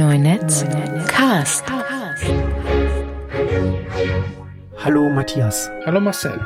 [0.00, 0.64] Neunetz
[1.08, 1.62] Cast.
[4.82, 5.70] Hallo Matthias.
[5.84, 6.40] Hallo Marcel.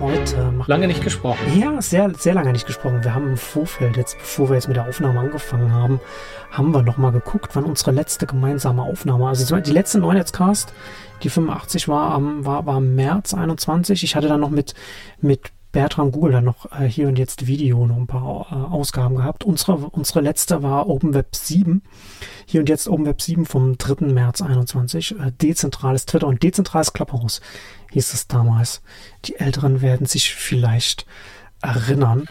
[0.00, 1.60] Heute machen Lange nicht gesprochen.
[1.60, 3.04] Ja, sehr, sehr lange nicht gesprochen.
[3.04, 6.00] Wir haben im Vorfeld, jetzt bevor wir jetzt mit der Aufnahme angefangen haben,
[6.50, 10.72] haben wir nochmal geguckt, wann unsere letzte gemeinsame Aufnahme, also die letzte Neunetz-Cast,
[11.24, 14.02] die 85 war am, war, war März 21.
[14.02, 14.72] Ich hatte dann noch mit,
[15.20, 19.16] mit Bertram Google dann noch äh, hier und jetzt Video noch ein paar äh, Ausgaben
[19.16, 19.44] gehabt.
[19.44, 21.82] Unsere, unsere letzte war OpenWeb 7.
[22.46, 24.06] Hier und jetzt OpenWeb 7 vom 3.
[24.06, 25.20] März 21.
[25.20, 27.42] Äh, dezentrales Twitter und dezentrales Clubhouse
[27.92, 28.80] hieß es damals.
[29.26, 31.04] Die Älteren werden sich vielleicht
[31.60, 32.24] erinnern.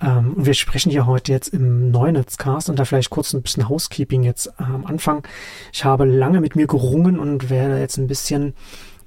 [0.00, 4.22] Ähm, wir sprechen hier heute jetzt im Neunetzcast und da vielleicht kurz ein bisschen Housekeeping
[4.22, 5.22] jetzt am Anfang.
[5.70, 8.54] Ich habe lange mit mir gerungen und werde jetzt ein bisschen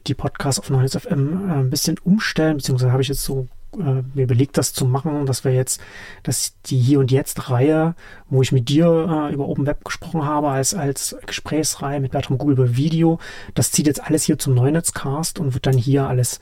[0.06, 4.04] die Podcasts auf Neunetz FM äh, ein bisschen umstellen, beziehungsweise habe ich jetzt so äh,
[4.14, 5.82] mir überlegt, das zu machen, dass wir jetzt,
[6.24, 7.96] dass die Hier und Jetzt Reihe,
[8.30, 12.38] wo ich mit dir äh, über Open Web gesprochen habe, als, als Gesprächsreihe mit Bertram
[12.38, 13.20] Google über Video,
[13.54, 16.40] das zieht jetzt alles hier zum Neunetzcast und wird dann hier alles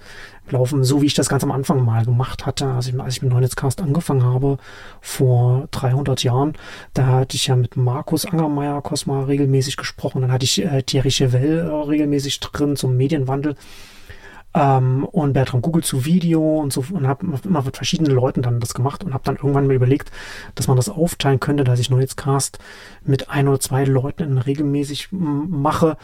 [0.52, 3.22] laufen, so wie ich das ganz am Anfang mal gemacht hatte, als ich, als ich
[3.22, 4.58] mit Neunetzcast angefangen habe,
[5.02, 6.54] vor 300 Jahren.
[6.94, 11.12] Da hatte ich ja mit Markus Angermeier Cosma regelmäßig gesprochen, dann hatte ich äh, Thierry
[11.12, 13.56] Chevelle äh, regelmäßig drin zum Medienwandel
[14.58, 18.60] ähm, und Bertram Google zu Video und so und habe immer mit verschiedenen Leuten dann
[18.60, 20.12] das gemacht und habe dann irgendwann mal überlegt,
[20.56, 22.58] dass man das aufteilen könnte, dass ich Netzcast
[23.04, 25.98] mit ein oder zwei Leuten regelmäßig mache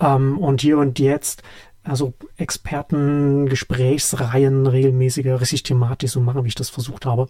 [0.00, 1.42] ähm, und hier und jetzt
[1.84, 7.28] also Experten, Gesprächsreihen regelmäßiger, richtig thematisch so machen, wie ich das versucht habe.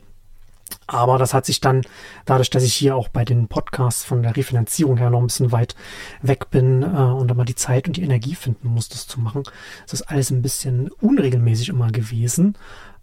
[0.87, 1.83] Aber das hat sich dann,
[2.25, 5.53] dadurch, dass ich hier auch bei den Podcasts von der Refinanzierung her noch ein bisschen
[5.53, 5.75] weit
[6.23, 9.21] weg bin äh, und da mal die Zeit und die Energie finden muss, das zu
[9.21, 9.43] machen,
[9.85, 12.57] ist das alles ein bisschen unregelmäßig immer gewesen.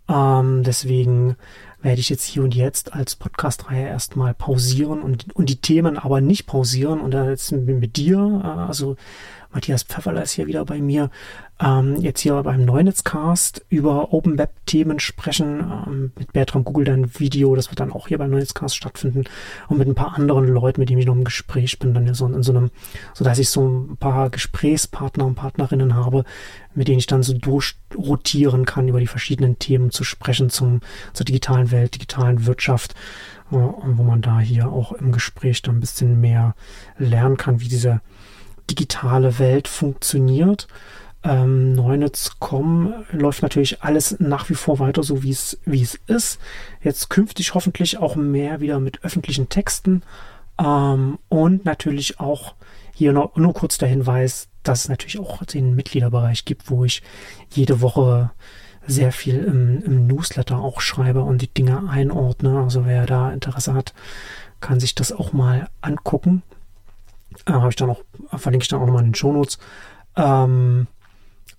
[0.08, 1.36] Ähm, deswegen
[1.82, 6.22] werde ich jetzt hier und jetzt als Podcast-Reihe erstmal pausieren und, und die Themen aber
[6.22, 8.96] nicht pausieren und da jetzt mit dir, äh, also
[9.56, 11.10] Matthias Pfefferler ist hier wieder bei mir,
[11.62, 17.18] ähm, jetzt hier beim Neunetzcast über Open Web Themen sprechen, ähm, mit Bertram Google dann
[17.18, 19.24] Video, das wird dann auch hier beim Neunetzcast stattfinden
[19.70, 22.28] und mit ein paar anderen Leuten, mit denen ich noch im Gespräch bin, dann so
[22.28, 22.70] in so einem,
[23.14, 26.26] so dass ich so ein paar Gesprächspartner und Partnerinnen habe,
[26.74, 30.82] mit denen ich dann so durchrotieren kann, über die verschiedenen Themen zu sprechen zum,
[31.14, 32.92] zur digitalen Welt, digitalen Wirtschaft,
[33.52, 36.56] äh, wo man da hier auch im Gespräch dann ein bisschen mehr
[36.98, 38.02] lernen kann, wie diese
[38.70, 40.68] digitale Welt funktioniert.
[41.24, 46.40] Ähm, Neunetz.com läuft natürlich alles nach wie vor weiter so, wie es, wie es ist.
[46.84, 50.04] Jetzt künftig hoffentlich auch mehr wieder mit öffentlichen Texten
[50.60, 52.56] ähm, und natürlich auch
[52.94, 57.02] hier noch, nur kurz der Hinweis, dass es natürlich auch den Mitgliederbereich gibt, wo ich
[57.52, 58.32] jede Woche
[58.88, 62.60] sehr viel im, im Newsletter auch schreibe und die Dinge einordne.
[62.62, 63.94] Also wer da Interesse hat,
[64.62, 66.44] kann sich das auch mal angucken.
[67.46, 68.02] Äh, Habe ich dann auch,
[68.38, 69.58] verlinke ich dann auch nochmal in den Shownotes.
[70.16, 70.88] Ähm,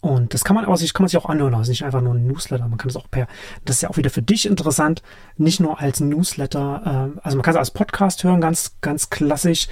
[0.00, 2.14] und das kann man aber sich, kann man sich auch anhören, also nicht einfach nur
[2.14, 3.26] ein Newsletter, man kann es auch per,
[3.64, 5.02] das ist ja auch wieder für dich interessant,
[5.36, 9.68] nicht nur als Newsletter, äh, also man kann es als Podcast hören, ganz, ganz klassisch.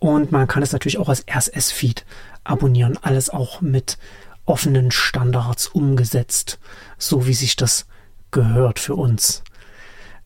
[0.00, 2.04] Und man kann es natürlich auch als RSS-Feed
[2.44, 3.98] abonnieren, alles auch mit
[4.44, 6.58] offenen Standards umgesetzt,
[6.98, 7.86] so wie sich das
[8.30, 9.42] gehört für uns.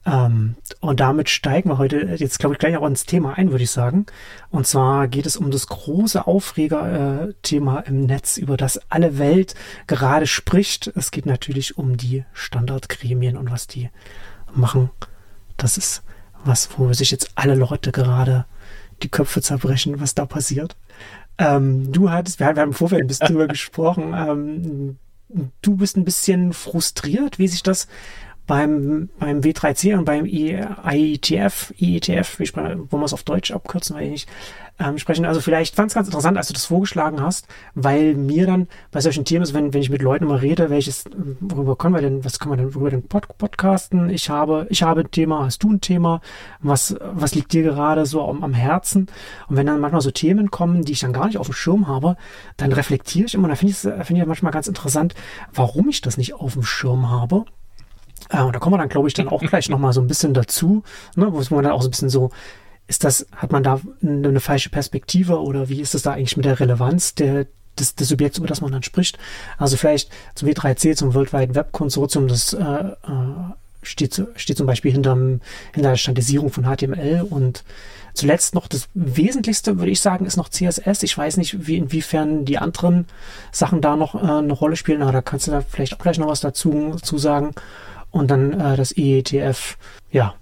[0.08, 3.64] Ähm, und damit steigen wir heute jetzt, glaube ich, gleich auch ins Thema ein, würde
[3.64, 4.06] ich sagen.
[4.50, 9.54] Und zwar geht es um das große Aufreger-Thema im Netz, über das alle Welt
[9.86, 10.91] gerade spricht.
[10.94, 13.91] Es geht natürlich um die Standardgremien und was die
[14.54, 14.91] machen.
[15.56, 16.02] Das ist
[16.44, 18.46] was, wo sich jetzt alle Leute gerade
[19.02, 20.76] die Köpfe zerbrechen, was da passiert.
[21.36, 24.98] Ähm, du hattest, wir haben im Vorfeld ein bisschen drüber gesprochen, ähm,
[25.60, 27.86] du bist ein bisschen frustriert, wie sich das
[28.48, 34.04] beim, beim W3C und beim IETF, IETF, wie wollen wir es auf Deutsch abkürzen, weil
[34.06, 34.28] ich nicht
[34.81, 35.25] ähm, sprechen.
[35.25, 39.00] Also vielleicht fand es ganz interessant, als du das vorgeschlagen hast, weil mir dann bei
[39.00, 41.04] solchen Themen wenn, wenn ich mit Leuten immer rede, welches,
[41.41, 44.08] worüber können wir denn, was können wir denn worüber denn Pod podcasten?
[44.10, 46.20] Ich habe, ich habe ein Thema, hast du ein Thema?
[46.60, 49.08] Was, was liegt dir gerade so am, am Herzen?
[49.49, 51.87] Und wenn dann manchmal so Themen kommen, die ich dann gar nicht auf dem Schirm
[51.87, 52.17] habe,
[52.56, 55.14] dann reflektiere ich immer, und da finde ich es finde ich manchmal ganz interessant,
[55.52, 57.44] warum ich das nicht auf dem Schirm habe.
[58.31, 60.35] Äh, und da kommen wir dann, glaube ich, dann auch gleich nochmal so ein bisschen
[60.35, 60.82] dazu,
[61.17, 62.31] ne, wo man dann auch so ein bisschen so,
[62.88, 66.47] ist das, hat man da eine, falsche Perspektive oder wie ist das da eigentlich mit
[66.47, 67.47] der Relevanz der,
[67.79, 69.19] des, des Subjekts, über das man dann spricht?
[69.59, 72.94] Also vielleicht zum W3C, zum World Wide Web Konsortium, das äh, äh,
[73.82, 75.41] steht, steht zum Beispiel hinterm,
[75.75, 77.62] hinter der Standardisierung von HTML und
[78.15, 81.03] zuletzt noch das Wesentlichste, würde ich sagen, ist noch CSS.
[81.03, 83.06] Ich weiß nicht, wie, inwiefern die anderen
[83.53, 86.19] Sachen da noch äh, eine Rolle spielen, aber da kannst du da vielleicht auch gleich
[86.19, 87.55] noch was dazu, dazu sagen
[88.10, 89.76] und dann äh, das IETF,
[90.10, 90.34] ja,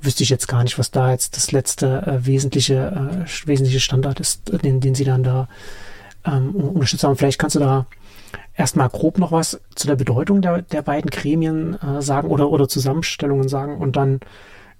[0.00, 4.20] wüsste ich jetzt gar nicht, was da jetzt das letzte äh, wesentliche, äh, wesentliche Standard
[4.20, 5.48] ist, äh, den, den sie dann da
[6.24, 7.16] ähm, unterstützt haben.
[7.16, 7.86] Vielleicht kannst du da
[8.54, 12.68] erstmal grob noch was zu der Bedeutung der, der beiden Gremien äh, sagen oder, oder
[12.68, 14.20] Zusammenstellungen sagen und dann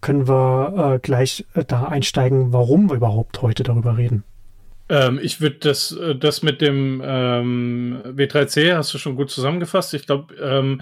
[0.00, 4.25] können wir äh, gleich äh, da einsteigen, warum wir überhaupt heute darüber reden.
[4.88, 9.94] Ähm, ich würde das, das mit dem ähm, W3C hast du schon gut zusammengefasst.
[9.94, 10.81] Ich glaube, ähm,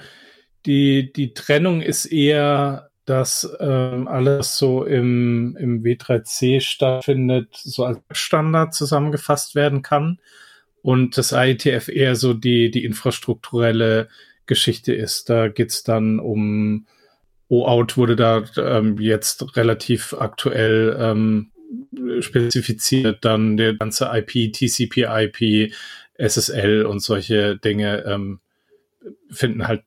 [0.66, 7.98] die, die Trennung ist eher, dass ähm, alles so im, im W3C stattfindet, so als
[8.10, 10.18] Standard zusammengefasst werden kann
[10.82, 14.08] und das IETF eher so die, die infrastrukturelle
[14.46, 15.28] Geschichte ist.
[15.28, 16.86] Da geht's dann um
[17.48, 21.50] OAuth wurde da ähm, jetzt relativ aktuell ähm,
[22.20, 25.72] spezifiziert, dann der ganze IP, TCP, IP,
[26.16, 28.40] SSL und solche Dinge ähm,
[29.30, 29.82] finden halt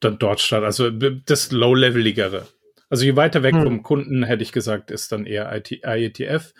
[0.00, 0.64] dann dort statt.
[0.64, 2.46] Also das Low-Leveligere.
[2.88, 3.62] Also je weiter weg hm.
[3.62, 6.52] vom Kunden, hätte ich gesagt, ist dann eher IT, IETF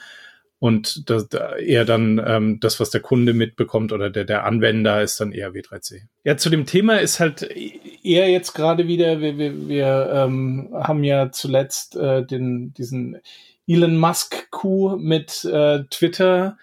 [0.61, 1.27] und das,
[1.59, 5.53] eher dann ähm, das, was der Kunde mitbekommt oder der, der Anwender ist dann eher
[5.53, 6.03] W3C.
[6.23, 11.03] Ja, zu dem Thema ist halt eher jetzt gerade wieder, wir, wir, wir ähm, haben
[11.03, 13.19] ja zuletzt äh, den, diesen
[13.67, 16.59] Elon Musk-Coup mit äh, Twitter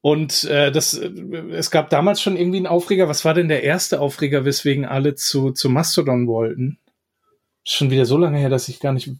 [0.00, 3.08] und äh, das, es gab damals schon irgendwie einen Aufreger.
[3.08, 6.78] Was war denn der erste Aufreger, weswegen alle zu, zu Mastodon wollten?
[7.68, 9.10] schon wieder so lange her, dass ich gar nicht,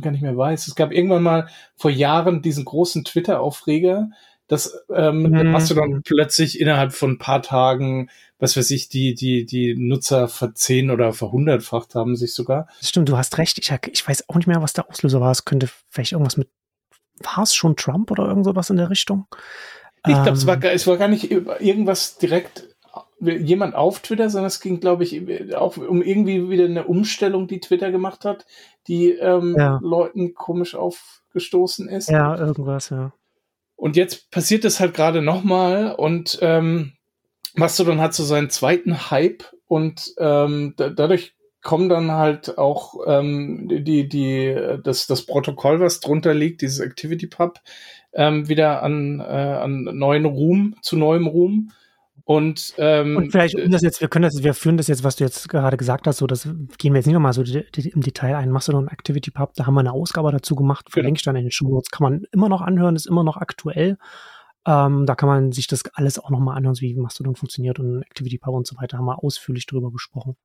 [0.00, 0.66] gar nicht mehr weiß.
[0.66, 4.10] Es gab irgendwann mal vor Jahren diesen großen Twitter-Aufreger,
[4.46, 5.50] dass ähm, mhm.
[5.50, 8.08] Mastodon plötzlich innerhalb von ein paar Tagen,
[8.38, 12.66] was weiß ich, die, die, die Nutzer verzehn oder verhundertfacht haben sich sogar.
[12.80, 13.58] Stimmt, du hast recht.
[13.58, 15.30] Ich, ich weiß auch nicht mehr, was der Auslöser war.
[15.30, 16.48] Es könnte vielleicht irgendwas mit,
[17.22, 19.26] war es schon Trump oder irgend sowas in der Richtung?
[20.06, 22.68] Ich glaube, ähm, es, war, es war gar nicht irgendwas direkt
[23.20, 27.60] jemand auf Twitter, sondern es ging, glaube ich, auch um irgendwie wieder eine Umstellung, die
[27.60, 28.46] Twitter gemacht hat,
[28.86, 29.78] die ähm, ja.
[29.82, 32.08] Leuten komisch aufgestoßen ist.
[32.08, 33.12] Ja, irgendwas, ja.
[33.76, 36.94] Und jetzt passiert es halt gerade nochmal und ähm,
[37.54, 43.68] Mastodon hat so seinen zweiten Hype und ähm, da, dadurch kommen dann halt auch ähm,
[43.68, 47.60] die, die, das, das Protokoll, was drunter liegt, dieses ActivityPub,
[48.12, 51.70] ähm, wieder an, äh, an neuen Ruhm, zu neuem Ruhm.
[52.24, 55.16] Und, ähm, und vielleicht, um das jetzt, wir können das, wir führen das jetzt, was
[55.16, 56.42] du jetzt gerade gesagt hast, so, das
[56.76, 58.50] gehen wir jetzt nicht nochmal so die, die, im Detail ein.
[58.50, 60.92] Mastodon Activity Pub, da haben wir eine Ausgabe dazu gemacht, genau.
[60.92, 63.38] verlinke ich dann in den Show Notes, kann man immer noch anhören, ist immer noch
[63.38, 63.96] aktuell.
[64.66, 68.36] Ähm, da kann man sich das alles auch nochmal anhören, wie Mastodon funktioniert und Activity
[68.36, 70.36] Pub und so weiter, haben wir ausführlich drüber gesprochen.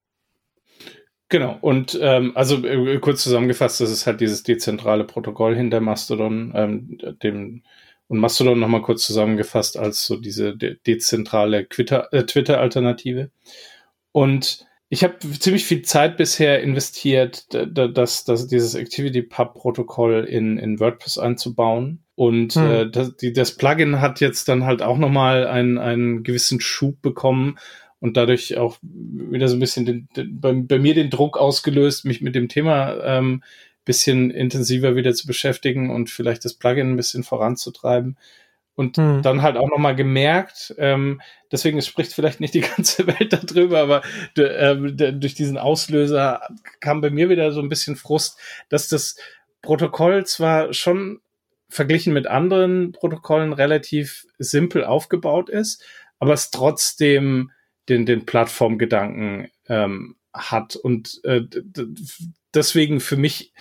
[1.34, 6.54] Genau, und ähm, also äh, kurz zusammengefasst, das ist halt dieses dezentrale Protokoll hinter Mastodon,
[6.54, 7.64] ähm, dem
[8.08, 13.32] und Mastodon nochmal kurz zusammengefasst als so diese de dezentrale äh, Twitter-Alternative.
[14.12, 21.18] Und ich habe ziemlich viel Zeit bisher investiert, dass, dass dieses ActivityPub-Protokoll in, in WordPress
[21.18, 22.04] einzubauen.
[22.14, 22.72] Und hm.
[22.72, 27.02] äh, das, die, das Plugin hat jetzt dann halt auch nochmal einen, einen gewissen Schub
[27.02, 27.58] bekommen
[28.04, 32.04] und dadurch auch wieder so ein bisschen den, den, bei, bei, mir den Druck ausgelöst,
[32.04, 33.42] mich mit dem Thema ähm,
[33.86, 38.18] bisschen intensiver wieder zu beschäftigen und vielleicht das Plugin ein bisschen voranzutreiben.
[38.76, 39.22] Und hm.
[39.22, 44.02] dann halt auch nochmal gemerkt, ähm, deswegen spricht vielleicht nicht die ganze Welt darüber, aber
[44.36, 44.76] äh,
[45.14, 46.42] durch diesen Auslöser
[46.82, 49.16] kam bei mir wieder so ein bisschen Frust, dass das
[49.62, 51.22] Protokoll zwar schon
[51.70, 55.82] verglichen mit anderen Protokollen relativ simpel aufgebaut ist,
[56.20, 57.52] aber es trotzdem
[57.90, 61.42] den, den Plattformgedanken ähm, hat und äh,
[62.54, 63.54] deswegen für mich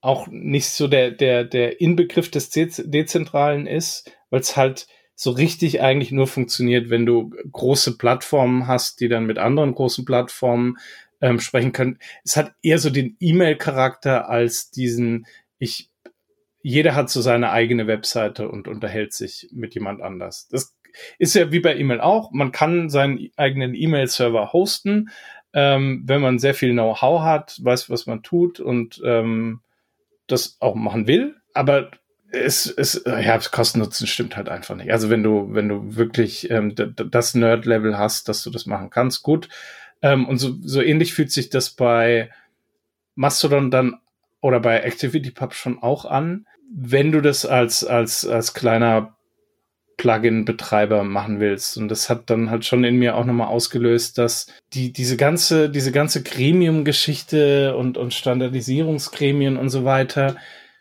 [0.00, 4.86] auch nicht so der, der, der Inbegriff des Dezentralen ist, weil es halt
[5.16, 10.04] so richtig eigentlich nur funktioniert, wenn du große Plattformen hast, die dann mit anderen großen
[10.04, 10.76] Plattformen
[11.20, 11.98] ähm, sprechen können.
[12.22, 15.26] Es hat eher so den E-Mail-Charakter als diesen,
[15.58, 15.90] ich,
[16.62, 20.46] jeder hat so seine eigene Webseite und unterhält sich mit jemand anders.
[20.48, 20.75] Das
[21.18, 22.30] ist ja wie bei E-Mail auch.
[22.32, 25.10] Man kann seinen eigenen E-Mail-Server hosten,
[25.52, 29.60] ähm, wenn man sehr viel Know-how hat, weiß, was man tut und ähm,
[30.26, 31.36] das auch machen will.
[31.54, 31.90] Aber
[32.30, 34.90] es, es, ja, Kosten-Nutzen stimmt halt einfach nicht.
[34.92, 39.22] Also wenn du, wenn du wirklich ähm, das Nerd-Level hast, dass du das machen kannst,
[39.22, 39.48] gut.
[40.02, 42.30] Ähm, und so, so ähnlich fühlt sich das bei
[43.14, 43.98] Mastodon dann
[44.40, 46.46] oder bei ActivityPub schon auch an.
[46.70, 49.15] Wenn du das als, als, als kleiner
[49.96, 51.76] Plugin-Betreiber machen willst.
[51.76, 55.70] Und das hat dann halt schon in mir auch nochmal ausgelöst, dass die, diese ganze,
[55.70, 60.36] diese ganze Gremium-Geschichte und, und Standardisierungsgremien und so weiter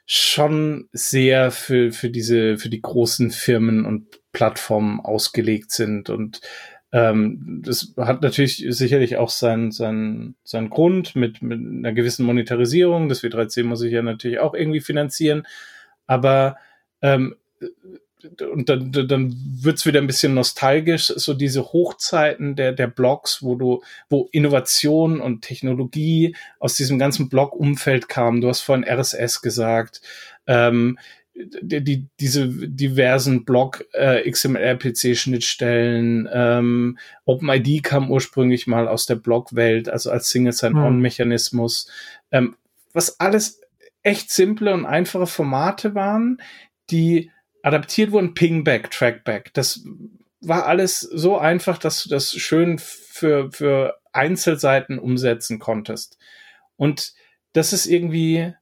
[0.06, 6.42] schon sehr für, für diese, für die großen Firmen und Plattformen ausgelegt sind und
[6.94, 13.10] Ähm, das hat natürlich sicherlich auch seinen sein, sein Grund mit, mit einer gewissen Monetarisierung.
[13.10, 15.46] Das W3C muss sich ja natürlich auch irgendwie finanzieren.
[16.08, 16.56] Aber
[17.02, 17.36] ähm,
[18.42, 23.56] und dann, dann wird's wieder ein bisschen nostalgisch, so diese Hochzeiten der, der Blogs, wo
[23.56, 28.42] du, wo Innovation und Technologie aus diesem ganzen Blog-Umfeld kam.
[28.42, 30.02] Du hast vorhin RSS gesagt.
[30.48, 30.98] Ähm,
[31.36, 39.90] die, die, diese diversen Blog äh, XML-PC-Schnittstellen, ähm, OpenID kam ursprünglich mal aus der Blog-Welt,
[39.90, 41.92] also als Single Sign-On-Mechanismus,
[42.32, 42.56] ähm,
[42.94, 43.60] was alles
[44.02, 46.38] echt simple und einfache Formate waren,
[46.90, 47.32] die
[47.66, 49.52] adaptiert wurden, Pingback, Trackback.
[49.54, 49.84] Das
[50.40, 56.20] war alles so einfach, dass du das schön für, für Einzelseiten umsetzen konntest.
[56.76, 57.14] Und
[57.54, 58.54] das ist irgendwie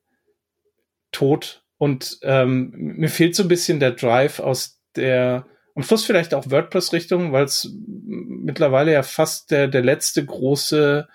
[1.12, 1.66] tot.
[1.78, 6.50] Und ähm, mir fehlt so ein bisschen der Drive aus der, am Schluss vielleicht auch
[6.50, 11.10] WordPress-Richtung, weil es mittlerweile ja fast der, der letzte große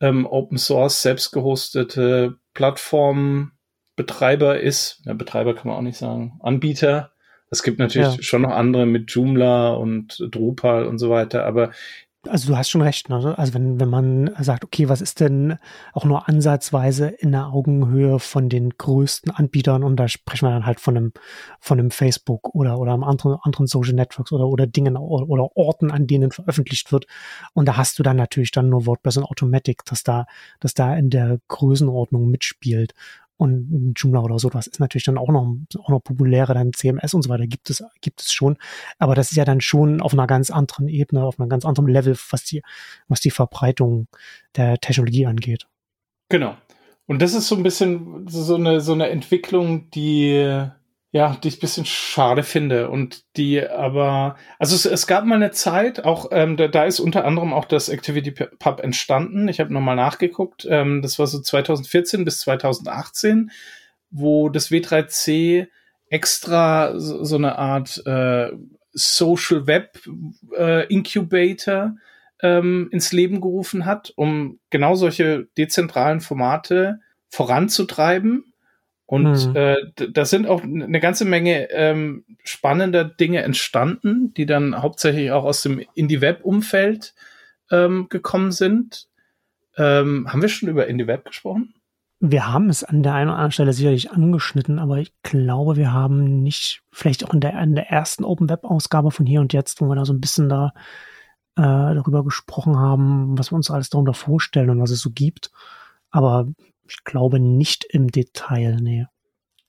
[0.00, 5.02] ähm, Open Source selbst gehostete Plattformbetreiber ist.
[5.04, 6.38] Ja, Betreiber kann man auch nicht sagen.
[6.40, 7.10] Anbieter,
[7.56, 8.22] es gibt natürlich ja.
[8.22, 11.70] schon noch andere mit Joomla und Drupal und so weiter, aber
[12.28, 13.08] also du hast schon recht.
[13.08, 13.34] Ne?
[13.36, 15.58] Also wenn, wenn man sagt, okay, was ist denn
[15.92, 20.66] auch nur ansatzweise in der Augenhöhe von den größten Anbietern und da sprechen wir dann
[20.66, 21.12] halt von einem,
[21.60, 25.56] von einem Facebook oder, oder einem anderen, anderen Social Networks oder, oder Dingen oder, oder
[25.56, 27.06] Orten, an denen veröffentlicht wird.
[27.54, 30.26] Und da hast du dann natürlich dann nur WordPress und Automatic, dass da,
[30.60, 32.94] dass da in der Größenordnung mitspielt
[33.36, 37.14] und Joomla oder so, das ist natürlich dann auch noch, auch noch populärer, dann CMS
[37.14, 38.56] und so weiter gibt es, gibt es schon.
[38.98, 41.88] Aber das ist ja dann schon auf einer ganz anderen Ebene, auf einem ganz anderen
[41.88, 42.62] Level, was die,
[43.08, 44.08] was die Verbreitung
[44.56, 45.66] der Technologie angeht.
[46.28, 46.56] Genau.
[47.06, 50.66] Und das ist so ein bisschen so eine, so eine Entwicklung, die,
[51.16, 55.36] ja, die ich ein bisschen schade finde und die aber, also es, es gab mal
[55.36, 59.48] eine Zeit, auch ähm, da, da ist unter anderem auch das Activity Pub entstanden.
[59.48, 63.50] Ich habe nochmal nachgeguckt, ähm, das war so 2014 bis 2018,
[64.10, 65.68] wo das W3C
[66.10, 68.50] extra so, so eine Art äh,
[68.92, 69.98] Social Web
[70.54, 71.96] äh, Incubator
[72.42, 78.52] ähm, ins Leben gerufen hat, um genau solche dezentralen Formate voranzutreiben
[79.06, 79.56] und mhm.
[79.56, 79.76] äh,
[80.10, 85.62] da sind auch eine ganze Menge ähm, spannender Dinge entstanden, die dann hauptsächlich auch aus
[85.62, 87.14] dem Indie-Web-Umfeld
[87.70, 89.08] ähm, gekommen sind.
[89.76, 91.74] Ähm, haben wir schon über Indie-Web gesprochen?
[92.18, 95.92] Wir haben es an der einen oder anderen Stelle sicherlich angeschnitten, aber ich glaube, wir
[95.92, 99.80] haben nicht, vielleicht auch in der, in der ersten Open Web-Ausgabe von hier und jetzt,
[99.80, 100.72] wo wir da so ein bisschen da
[101.56, 105.52] äh, darüber gesprochen haben, was wir uns alles darunter vorstellen und was es so gibt.
[106.10, 106.48] Aber
[106.88, 109.06] ich glaube nicht im Detail, nee.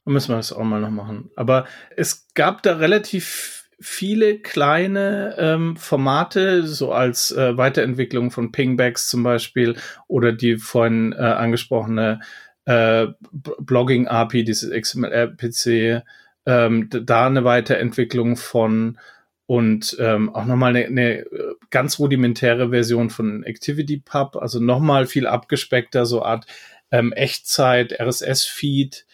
[0.05, 1.31] Dann müssen wir das auch mal noch machen.
[1.35, 9.09] Aber es gab da relativ viele kleine ähm, Formate, so als äh, Weiterentwicklung von Pingbacks
[9.09, 9.75] zum Beispiel
[10.07, 12.21] oder die vorhin äh, angesprochene
[12.65, 16.03] äh, Blogging-API, dieses XML-PC,
[16.45, 18.97] ähm, da eine Weiterentwicklung von
[19.45, 21.25] und ähm, auch nochmal eine, eine
[21.69, 26.45] ganz rudimentäre Version von ActivityPub, also nochmal viel abgespeckter, so Art
[26.91, 29.05] ähm, Echtzeit, RSS-Feed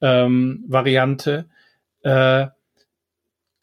[0.00, 1.48] ähm, Variante.
[2.02, 2.46] Äh,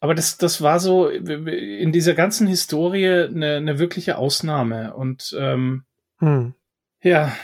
[0.00, 4.94] aber das, das war so in dieser ganzen Historie eine, eine wirkliche Ausnahme.
[4.94, 5.84] Und ähm,
[6.18, 6.54] hm.
[7.02, 7.36] ja.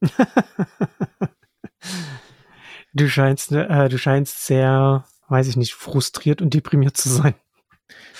[2.92, 7.34] du scheinst, äh, du scheinst sehr, weiß ich nicht, frustriert und deprimiert zu sein.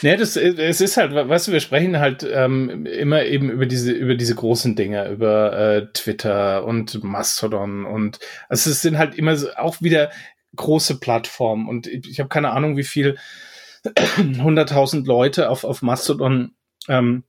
[0.02, 3.92] Nee, das, es ist halt, weißt du, wir sprechen halt ähm, immer eben über diese,
[3.92, 9.36] über diese großen Dinge, über äh, Twitter und Mastodon und also es sind halt immer
[9.36, 10.10] so, auch wieder
[10.56, 13.16] große Plattformen und ich, ich habe keine Ahnung, wie viel
[13.84, 16.52] 100.000 Leute auf, auf Mastodon
[16.88, 17.22] ähm,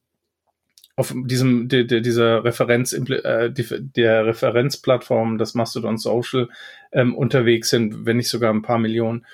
[0.95, 6.49] auf diesem de, de, dieser Referenz äh, der Referenzplattform das Mastodon Social
[6.91, 9.25] ähm, unterwegs sind, wenn nicht sogar ein paar Millionen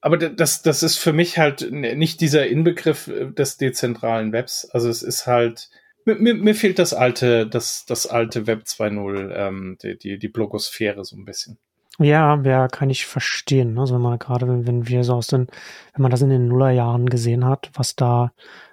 [0.00, 4.64] aber das, das ist für mich halt nicht dieser Inbegriff äh, des dezentralen Webs.
[4.70, 5.70] Also es ist halt,
[6.04, 11.04] mir, mir fehlt das alte, das, das alte Web 2.0, ähm, die, die, die Blogosphäre
[11.04, 11.58] so ein bisschen.
[11.98, 13.76] Ja, ja, kann ich verstehen.
[13.76, 15.48] Also wenn man gerade, wenn, wenn wir so aus den,
[15.94, 18.32] wenn man das in den Nullerjahren gesehen hat, was da,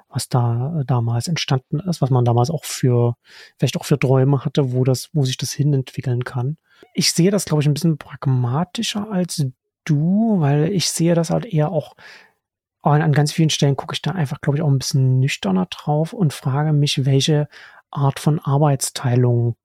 [0.10, 3.16] was da damals entstanden ist, was man damals auch für,
[3.58, 6.58] vielleicht auch für Träume hatte, wo das, wo sich das hinentwickeln kann.
[6.94, 9.44] Ich sehe das, glaube ich, ein bisschen pragmatischer als
[9.86, 11.96] du, weil ich sehe das halt eher auch
[12.82, 15.66] an, an ganz vielen Stellen gucke ich da einfach, glaube ich, auch ein bisschen nüchterner
[15.68, 17.48] drauf und frage mich, welche
[17.92, 19.56] Art von Arbeitsteilung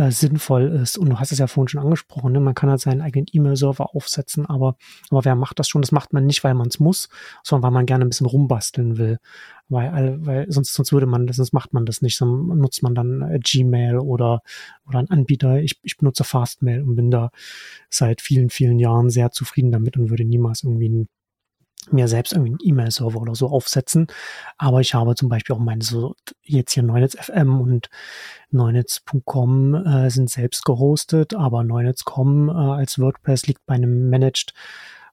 [0.00, 0.96] äh, sinnvoll ist.
[0.96, 2.40] Und du hast es ja vorhin schon angesprochen, ne?
[2.40, 4.76] man kann halt seinen eigenen E-Mail-Server aufsetzen, aber,
[5.10, 5.82] aber wer macht das schon?
[5.82, 7.08] Das macht man nicht, weil man es muss,
[7.42, 9.18] sondern weil man gerne ein bisschen rumbasteln will.
[9.68, 13.22] Weil, weil sonst, sonst würde man, sonst macht man das nicht, sonst nutzt man dann
[13.22, 14.42] äh, Gmail oder,
[14.88, 15.60] oder einen Anbieter.
[15.60, 17.30] Ich, ich benutze Fastmail und bin da
[17.90, 21.08] seit vielen, vielen Jahren sehr zufrieden damit und würde niemals irgendwie ein
[21.90, 24.06] mir selbst irgendwie einen E-Mail-Server oder so aufsetzen.
[24.58, 27.88] Aber ich habe zum Beispiel auch meine so jetzt hier Neunetz FM und
[28.50, 34.52] Neunetz.com äh, sind selbst gehostet, aber Neunetz.com äh, als WordPress liegt bei einem Managed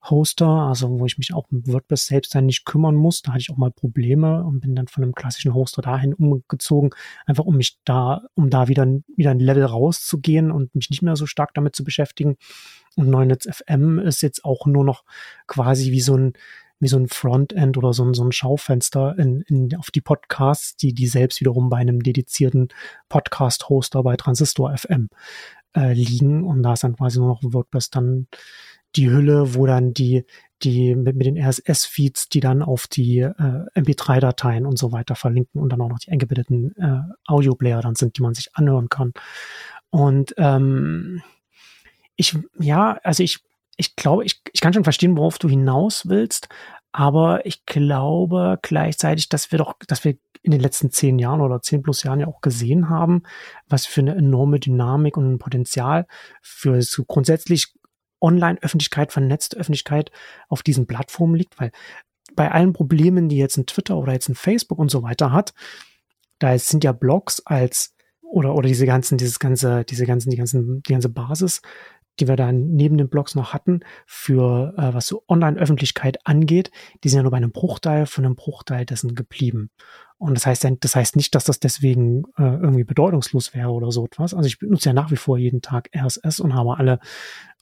[0.09, 3.21] Hoster, also wo ich mich auch um WordPress selbst dann nicht kümmern muss.
[3.21, 6.91] Da hatte ich auch mal Probleme und bin dann von einem klassischen Hoster dahin umgezogen,
[7.25, 11.15] einfach um mich da, um da wieder, wieder ein Level rauszugehen und mich nicht mehr
[11.15, 12.37] so stark damit zu beschäftigen.
[12.95, 15.03] Und Neunetz FM ist jetzt auch nur noch
[15.45, 16.33] quasi wie so ein,
[16.79, 20.75] wie so ein Frontend oder so ein, so ein Schaufenster in, in, auf die Podcasts,
[20.75, 22.69] die, die selbst wiederum bei einem dedizierten
[23.09, 25.09] Podcast-Hoster bei Transistor FM
[25.75, 26.43] äh, liegen.
[26.43, 28.27] Und da ist dann quasi nur noch WordPress dann
[28.97, 30.25] die Hülle, wo dann die,
[30.63, 33.31] die mit, mit den RSS-Feeds, die dann auf die äh,
[33.75, 38.17] MP3-Dateien und so weiter verlinken und dann auch noch die eingebetteten äh, Audio-Player dann sind,
[38.17, 39.13] die man sich anhören kann.
[39.89, 41.21] Und ähm,
[42.15, 43.39] ich, ja, also ich,
[43.77, 46.49] ich glaube, ich, ich kann schon verstehen, worauf du hinaus willst,
[46.91, 51.61] aber ich glaube gleichzeitig, dass wir doch, dass wir in den letzten zehn Jahren oder
[51.61, 53.23] zehn plus Jahren ja auch gesehen haben,
[53.67, 56.07] was für eine enorme Dynamik und ein Potenzial
[56.41, 57.73] für so grundsätzlich
[58.21, 60.11] Online-Öffentlichkeit, vernetzte Öffentlichkeit
[60.49, 61.71] auf diesen Plattformen liegt, weil
[62.35, 65.53] bei allen Problemen, die jetzt ein Twitter oder jetzt ein Facebook und so weiter hat,
[66.39, 70.83] da sind ja Blogs als oder oder diese ganzen dieses ganze diese ganzen die ganzen
[70.83, 71.61] die ganze Basis
[72.19, 76.71] die wir da neben den Blogs noch hatten, für äh, was so Online-Öffentlichkeit angeht,
[77.03, 79.69] die sind ja nur bei einem Bruchteil von einem Bruchteil dessen geblieben.
[80.17, 84.05] Und das heißt, das heißt nicht, dass das deswegen äh, irgendwie bedeutungslos wäre oder so
[84.05, 84.33] etwas.
[84.33, 86.99] Also ich benutze ja nach wie vor jeden Tag RSS und habe alle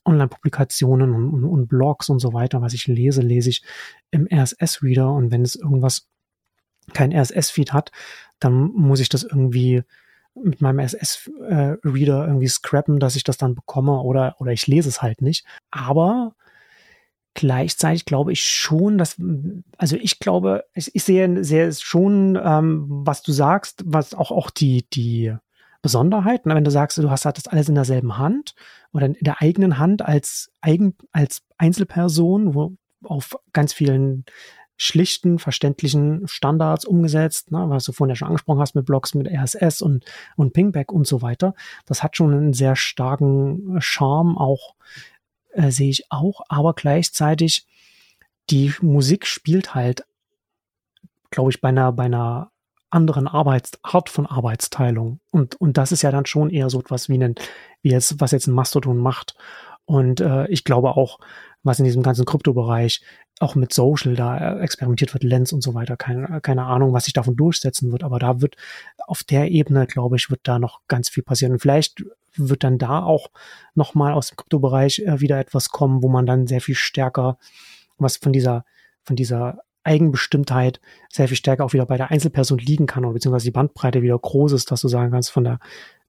[0.05, 3.63] Online-Publikationen und, und, und Blogs und so weiter, was ich lese, lese ich
[4.11, 5.11] im RSS-Reader.
[5.11, 6.07] Und wenn es irgendwas
[6.93, 7.91] kein RSS-Feed hat,
[8.39, 9.83] dann muss ich das irgendwie
[10.35, 14.89] mit meinem SS-Reader äh, irgendwie scrappen, dass ich das dann bekomme oder, oder ich lese
[14.89, 15.45] es halt nicht.
[15.71, 16.35] Aber
[17.33, 19.21] gleichzeitig glaube ich schon, dass,
[19.77, 24.49] also ich glaube, ich, ich sehe, sehe schon, ähm, was du sagst, was auch, auch
[24.49, 25.35] die, die
[25.85, 26.55] Besonderheit, ne?
[26.55, 28.55] wenn du sagst, du hast halt das alles in derselben Hand
[28.91, 34.25] oder in der eigenen Hand als, eigen, als Einzelperson, wo auf ganz vielen
[34.77, 39.27] schlichten, verständlichen Standards umgesetzt, ne, was du vorhin ja schon angesprochen hast mit Blogs mit
[39.27, 41.53] RSS und, und Pingback und so weiter.
[41.85, 44.73] Das hat schon einen sehr starken Charme, auch
[45.53, 47.67] äh, sehe ich auch, aber gleichzeitig
[48.49, 50.03] die Musik spielt halt,
[51.29, 52.49] glaube ich, bei einer, bei einer
[52.89, 55.19] anderen Arbeits Art von Arbeitsteilung.
[55.31, 57.35] Und, und das ist ja dann schon eher so etwas wie ein,
[57.81, 59.35] wie jetzt, was jetzt ein Mastodon macht.
[59.85, 61.19] Und äh, ich glaube auch,
[61.63, 63.01] was in diesem ganzen Kryptobereich
[63.39, 65.97] auch mit Social da experimentiert wird, Lens und so weiter.
[65.97, 68.55] Keine, keine Ahnung, was sich davon durchsetzen wird, aber da wird
[69.07, 71.53] auf der Ebene, glaube ich, wird da noch ganz viel passieren.
[71.53, 72.03] Und vielleicht
[72.35, 73.29] wird dann da auch
[73.73, 77.37] nochmal aus dem Kryptobereich äh, wieder etwas kommen, wo man dann sehr viel stärker
[77.97, 78.65] was von dieser,
[79.03, 83.45] von dieser Eigenbestimmtheit sehr viel stärker auch wieder bei der Einzelperson liegen kann oder beziehungsweise
[83.45, 85.59] die Bandbreite wieder groß ist, dass du sagen kannst, von der,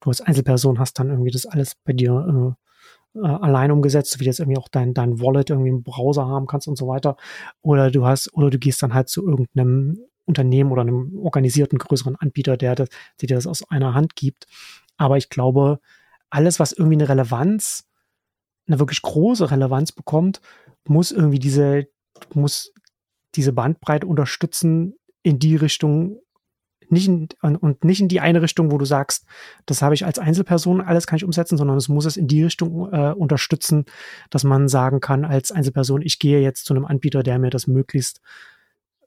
[0.00, 2.56] du als Einzelperson hast dann irgendwie das alles bei dir
[3.14, 6.26] äh, äh, allein umgesetzt, wie du jetzt irgendwie auch dein, dein Wallet irgendwie im Browser
[6.26, 7.16] haben kannst und so weiter.
[7.62, 12.16] Oder du hast, oder du gehst dann halt zu irgendeinem Unternehmen oder einem organisierten größeren
[12.16, 12.88] Anbieter, der, das,
[13.20, 14.46] der dir das aus einer Hand gibt.
[14.96, 15.80] Aber ich glaube,
[16.30, 17.86] alles, was irgendwie eine Relevanz,
[18.66, 20.40] eine wirklich große Relevanz bekommt,
[20.88, 21.86] muss irgendwie diese,
[22.34, 22.72] muss
[23.36, 26.18] diese Bandbreite unterstützen in die Richtung,
[26.88, 29.26] nicht in, und nicht in die eine Richtung, wo du sagst,
[29.66, 32.44] das habe ich als Einzelperson, alles kann ich umsetzen, sondern es muss es in die
[32.44, 33.86] Richtung äh, unterstützen,
[34.30, 37.66] dass man sagen kann, als Einzelperson, ich gehe jetzt zu einem Anbieter, der mir das
[37.66, 38.20] möglichst,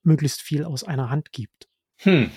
[0.04, 1.70] möglichst viel aus einer Hand gibt.
[1.98, 2.32] Hm.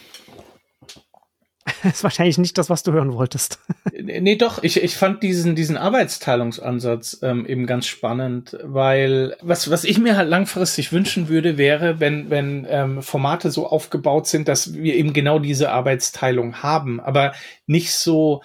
[1.92, 3.59] Ist wahrscheinlich nicht das, was du hören wolltest.
[4.05, 9.85] Nee, doch, ich, ich fand diesen, diesen Arbeitsteilungsansatz ähm, eben ganz spannend, weil was, was
[9.85, 14.75] ich mir halt langfristig wünschen würde, wäre, wenn, wenn ähm, Formate so aufgebaut sind, dass
[14.75, 17.33] wir eben genau diese Arbeitsteilung haben, aber
[17.66, 18.42] nicht so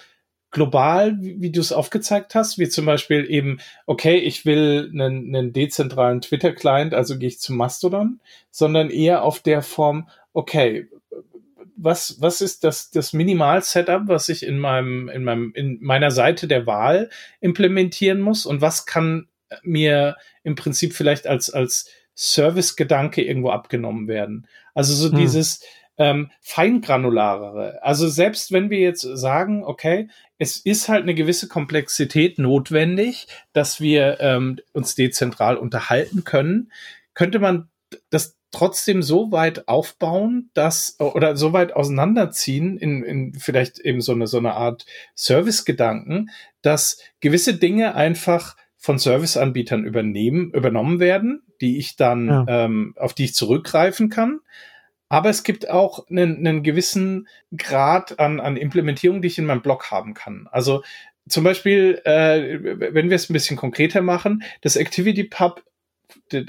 [0.51, 5.35] global, wie, wie du es aufgezeigt hast, wie zum Beispiel eben, okay, ich will einen,
[5.35, 8.19] einen dezentralen Twitter-Client, also gehe ich zu Mastodon,
[8.51, 10.87] sondern eher auf der Form, okay,
[11.77, 16.47] was, was ist das, das Minimal-Setup, was ich in meinem, in meinem, in meiner Seite
[16.47, 17.09] der Wahl
[17.39, 19.27] implementieren muss und was kann
[19.63, 24.47] mir im Prinzip vielleicht als, als Service-Gedanke irgendwo abgenommen werden.
[24.73, 25.17] Also so hm.
[25.17, 25.61] dieses,
[25.97, 27.79] ähm, feingranularere.
[27.83, 33.81] Also selbst wenn wir jetzt sagen, okay, es ist halt eine gewisse Komplexität notwendig, dass
[33.81, 36.71] wir ähm, uns dezentral unterhalten können,
[37.15, 37.69] könnte man
[38.09, 44.13] das trotzdem so weit aufbauen, dass oder so weit auseinanderziehen in, in vielleicht eben so
[44.13, 46.29] eine so eine Art Servicegedanken,
[46.61, 52.45] dass gewisse Dinge einfach von Serviceanbietern übernehmen übernommen werden, die ich dann ja.
[52.47, 54.39] ähm, auf die ich zurückgreifen kann.
[55.09, 59.61] Aber es gibt auch einen, einen gewissen Grad an, an Implementierung, die ich in meinem
[59.61, 60.47] Blog haben kann.
[60.51, 60.83] Also
[61.29, 62.59] zum Beispiel, äh,
[62.93, 65.63] wenn wir es ein bisschen konkreter machen, das ActivityPub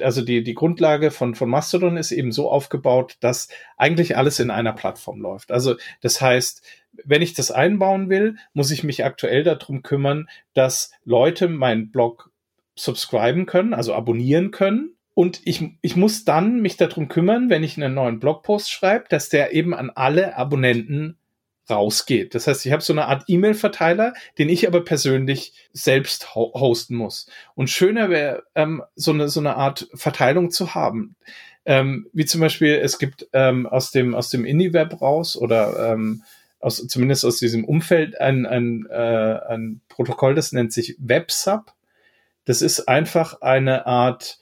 [0.00, 4.50] also die, die Grundlage von, von Mastodon ist eben so aufgebaut, dass eigentlich alles in
[4.50, 5.50] einer Plattform läuft.
[5.50, 6.62] Also das heißt,
[7.04, 12.30] wenn ich das einbauen will, muss ich mich aktuell darum kümmern, dass Leute meinen Blog
[12.74, 14.94] subscriben können, also abonnieren können.
[15.14, 19.28] Und ich, ich muss dann mich darum kümmern, wenn ich einen neuen Blogpost schreibe, dass
[19.28, 21.17] der eben an alle Abonnenten
[21.70, 22.34] rausgeht.
[22.34, 26.96] Das heißt, ich habe so eine Art E-Mail-Verteiler, den ich aber persönlich selbst ho hosten
[26.96, 27.28] muss.
[27.54, 31.16] Und schöner wäre, ähm, so, eine, so eine Art Verteilung zu haben.
[31.64, 36.22] Ähm, wie zum Beispiel, es gibt ähm, aus dem, aus dem Indie-Web raus oder ähm,
[36.60, 41.72] aus, zumindest aus diesem Umfeld ein, ein, äh, ein Protokoll, das nennt sich WebSub.
[42.44, 44.38] Das ist einfach eine Art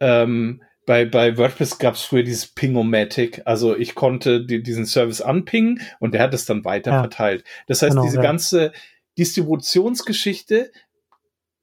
[0.00, 3.42] ähm, bei, bei WordPress gab es früher dieses Pingomatic.
[3.44, 7.00] Also ich konnte die, diesen Service anpingen und der hat es dann weiter ja.
[7.00, 7.44] verteilt.
[7.66, 8.22] Das heißt, genau, diese ja.
[8.22, 8.72] ganze
[9.18, 10.72] Distributionsgeschichte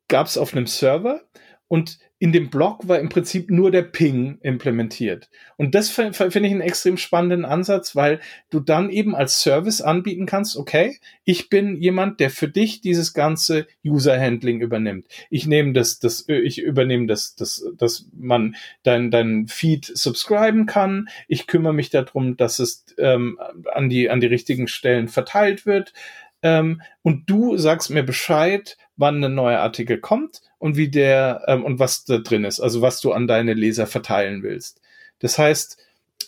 [0.08, 1.22] gab es auf einem Server
[1.68, 5.30] und in dem Block war im Prinzip nur der Ping implementiert.
[5.56, 10.26] Und das finde ich einen extrem spannenden Ansatz, weil du dann eben als Service anbieten
[10.26, 15.08] kannst, okay, ich bin jemand, der für dich dieses ganze User-Handling übernimmt.
[15.30, 21.08] Ich nehme das, das, ich übernehme das, das, dass man dein, dein Feed subscriben kann.
[21.30, 23.40] Ich kümmere mich darum, dass es ähm,
[23.74, 25.94] an die, an die richtigen Stellen verteilt wird.
[26.42, 31.64] Ähm, und du sagst mir Bescheid, wann ein neuer Artikel kommt und wie der ähm,
[31.64, 34.82] und was da drin ist, also was du an deine Leser verteilen willst.
[35.20, 35.78] Das heißt,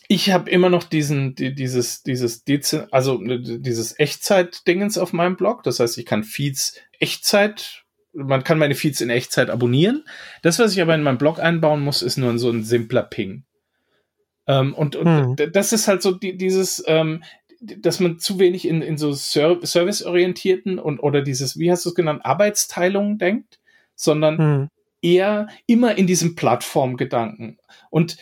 [0.07, 2.43] ich habe immer noch diesen, die, dieses, dieses,
[2.91, 5.63] also dieses Echtzeit-Dingens auf meinem Blog.
[5.63, 10.03] Das heißt, ich kann Feeds Echtzeit, man kann meine Feeds in Echtzeit abonnieren.
[10.41, 13.43] Das, was ich aber in meinem Blog einbauen muss, ist nur so ein simpler Ping.
[14.47, 15.51] Ähm, und und hm.
[15.53, 17.23] das ist halt so die, dieses, ähm,
[17.61, 21.89] dass man zu wenig in, in so Ser serviceorientierten und oder dieses, wie hast du
[21.89, 23.59] es genannt, Arbeitsteilung denkt,
[23.95, 24.69] sondern hm.
[25.01, 27.59] eher immer in diesem Plattformgedanken.
[27.91, 28.17] Und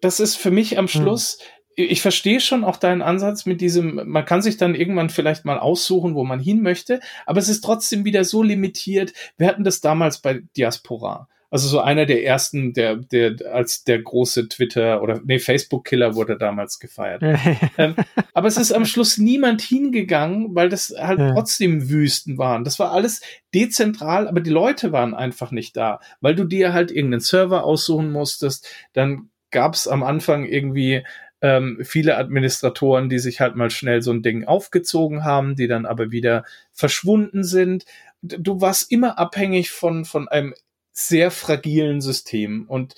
[0.00, 0.88] das ist für mich am hm.
[0.88, 1.38] Schluss,
[1.76, 1.86] hm.
[1.88, 5.58] ich verstehe schon auch deinen Ansatz mit diesem, man kann sich dann irgendwann vielleicht mal
[5.58, 9.14] aussuchen, wo man hin möchte, aber es ist trotzdem wieder so limitiert.
[9.38, 11.28] Wir hatten das damals bei Diaspora.
[11.52, 16.38] Also so einer der ersten, der, der als der große Twitter oder nee, Facebook-Killer wurde
[16.38, 17.22] damals gefeiert.
[17.76, 17.94] ähm,
[18.32, 21.34] aber es ist am Schluss niemand hingegangen, weil das halt ja.
[21.34, 22.64] trotzdem Wüsten waren.
[22.64, 23.20] Das war alles
[23.52, 28.10] dezentral, aber die Leute waren einfach nicht da, weil du dir halt irgendeinen Server aussuchen
[28.12, 28.66] musstest.
[28.94, 31.04] Dann gab's am Anfang irgendwie
[31.42, 35.84] ähm, viele Administratoren, die sich halt mal schnell so ein Ding aufgezogen haben, die dann
[35.84, 37.84] aber wieder verschwunden sind.
[38.22, 40.54] Du warst immer abhängig von, von einem
[40.92, 42.66] sehr fragilen System.
[42.68, 42.94] Und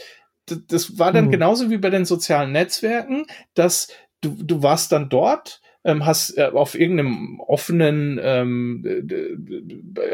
[0.47, 1.31] das war dann hm.
[1.33, 3.89] genauso wie bei den sozialen Netzwerken, dass
[4.21, 8.85] du, du warst dann dort, ähm, hast äh, auf irgendeinem offenen, ähm,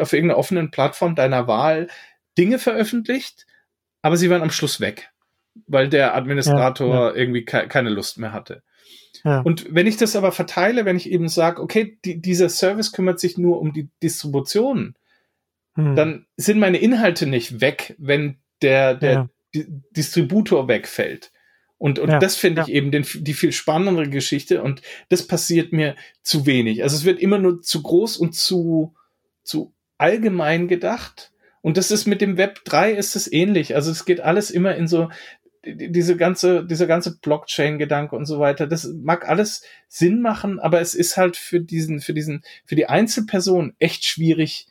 [0.01, 1.89] auf irgendeiner offenen Plattform deiner Wahl
[2.37, 3.47] Dinge veröffentlicht,
[4.03, 5.11] aber sie waren am Schluss weg,
[5.67, 7.15] weil der Administrator ja, ja.
[7.15, 8.63] irgendwie ke keine Lust mehr hatte.
[9.25, 9.41] Ja.
[9.41, 13.21] Und wenn ich das aber verteile, wenn ich eben sage, okay, die, dieser Service kümmert
[13.21, 14.95] sich nur um die Distribution,
[15.75, 15.97] hm.
[15.97, 19.65] dann sind meine Inhalte nicht weg, wenn der, der ja.
[19.97, 21.33] Distributor wegfällt.
[21.79, 22.75] Und, und ja, das finde ich ja.
[22.75, 26.83] eben den, die viel spannendere Geschichte und das passiert mir zu wenig.
[26.83, 28.95] Also es wird immer nur zu groß und zu,
[29.43, 31.33] zu allgemein gedacht.
[31.63, 33.75] Und das ist mit dem Web 3 ist es ähnlich.
[33.75, 35.09] Also es geht alles immer in so,
[35.65, 38.67] diese ganze, dieser ganze Blockchain-Gedanke und so weiter.
[38.67, 42.89] Das mag alles Sinn machen, aber es ist halt für diesen, für diesen, für die
[42.89, 44.67] Einzelperson echt schwierig,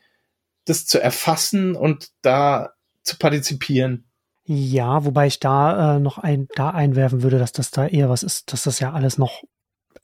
[0.70, 2.72] das zu erfassen und da
[3.04, 4.10] zu partizipieren.
[4.46, 8.24] Ja, wobei ich da äh, noch ein, da einwerfen würde, dass das da eher was
[8.24, 9.44] ist, dass das ja alles noch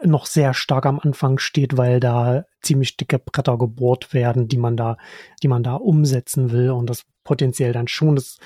[0.04, 4.76] noch sehr stark am Anfang steht, weil da ziemlich dicke Bretter gebohrt werden, die man
[4.76, 4.98] da,
[5.42, 8.38] die man da umsetzen will und das potenziell dann schon das,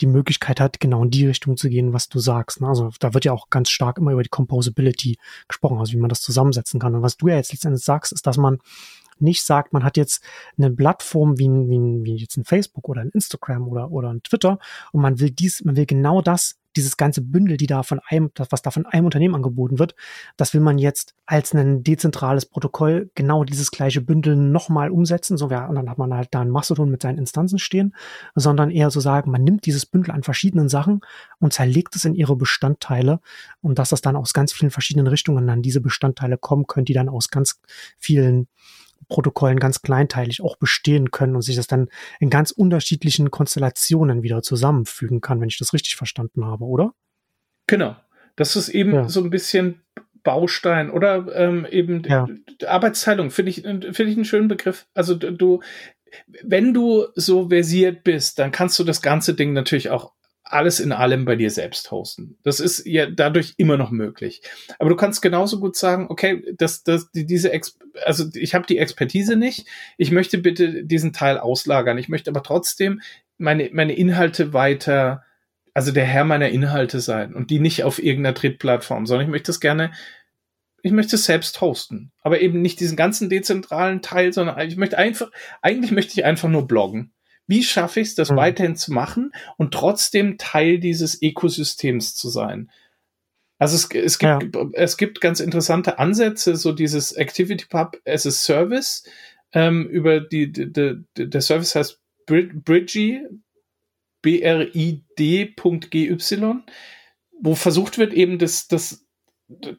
[0.00, 2.60] die Möglichkeit hat, genau in die Richtung zu gehen, was du sagst.
[2.60, 2.68] Ne?
[2.68, 6.10] Also da wird ja auch ganz stark immer über die Composability gesprochen, also wie man
[6.10, 6.94] das zusammensetzen kann.
[6.94, 8.58] Und was du ja jetzt letztendlich sagst, ist, dass man
[9.20, 10.22] nicht sagt, man hat jetzt
[10.56, 14.58] eine Plattform wie, wie, wie jetzt ein Facebook oder ein Instagram oder, oder ein Twitter
[14.92, 18.30] und man will dies, man will genau das dieses ganze Bündel, die da von einem,
[18.34, 19.94] das, was da von einem Unternehmen angeboten wird,
[20.36, 25.36] das will man jetzt als ein dezentrales Protokoll genau dieses gleiche Bündel nochmal umsetzen.
[25.36, 27.94] So, ja, und dann hat man halt da ein Mastodon mit seinen Instanzen stehen,
[28.34, 31.00] sondern eher so sagen, man nimmt dieses Bündel an verschiedenen Sachen
[31.40, 33.20] und zerlegt es in ihre Bestandteile
[33.60, 36.94] und dass das dann aus ganz vielen verschiedenen Richtungen dann diese Bestandteile kommen können, die
[36.94, 37.60] dann aus ganz
[37.98, 38.46] vielen
[39.08, 41.88] Protokollen ganz kleinteilig auch bestehen können und sich das dann
[42.20, 46.92] in ganz unterschiedlichen Konstellationen wieder zusammenfügen kann, wenn ich das richtig verstanden habe, oder?
[47.66, 47.96] Genau.
[48.36, 49.08] Das ist eben ja.
[49.08, 49.82] so ein bisschen
[50.22, 52.28] Baustein oder ähm, eben ja.
[52.66, 54.86] Arbeitsteilung, finde ich, finde ich einen schönen Begriff.
[54.94, 55.60] Also du,
[56.42, 60.12] wenn du so versiert bist, dann kannst du das ganze Ding natürlich auch
[60.52, 62.38] alles in allem bei dir selbst hosten.
[62.42, 64.42] Das ist ja dadurch immer noch möglich.
[64.78, 68.78] Aber du kannst genauso gut sagen, okay, das, das, diese, Ex also ich habe die
[68.78, 69.66] Expertise nicht.
[69.96, 71.98] Ich möchte bitte diesen Teil auslagern.
[71.98, 73.00] Ich möchte aber trotzdem
[73.38, 75.24] meine, meine Inhalte weiter,
[75.74, 79.46] also der Herr meiner Inhalte sein und die nicht auf irgendeiner Drittplattform, sondern ich möchte
[79.46, 79.92] das gerne,
[80.82, 82.12] ich möchte es selbst hosten.
[82.20, 85.30] Aber eben nicht diesen ganzen dezentralen Teil, sondern ich möchte einfach,
[85.62, 87.12] eigentlich möchte ich einfach nur bloggen.
[87.48, 88.36] Wie schaffe ich es, das mhm.
[88.36, 92.70] weiterhin zu machen und trotzdem Teil dieses Ökosystems zu sein?
[93.58, 94.66] Also es, es, gibt, ja.
[94.74, 99.02] es gibt ganz interessante Ansätze, so dieses Activity Pub as a Service.
[99.52, 103.22] Ähm, über die, die, die, der Service heißt Bridgy,
[104.20, 106.16] B-R-I-D.gy,
[107.40, 109.06] wo versucht wird, eben das, das,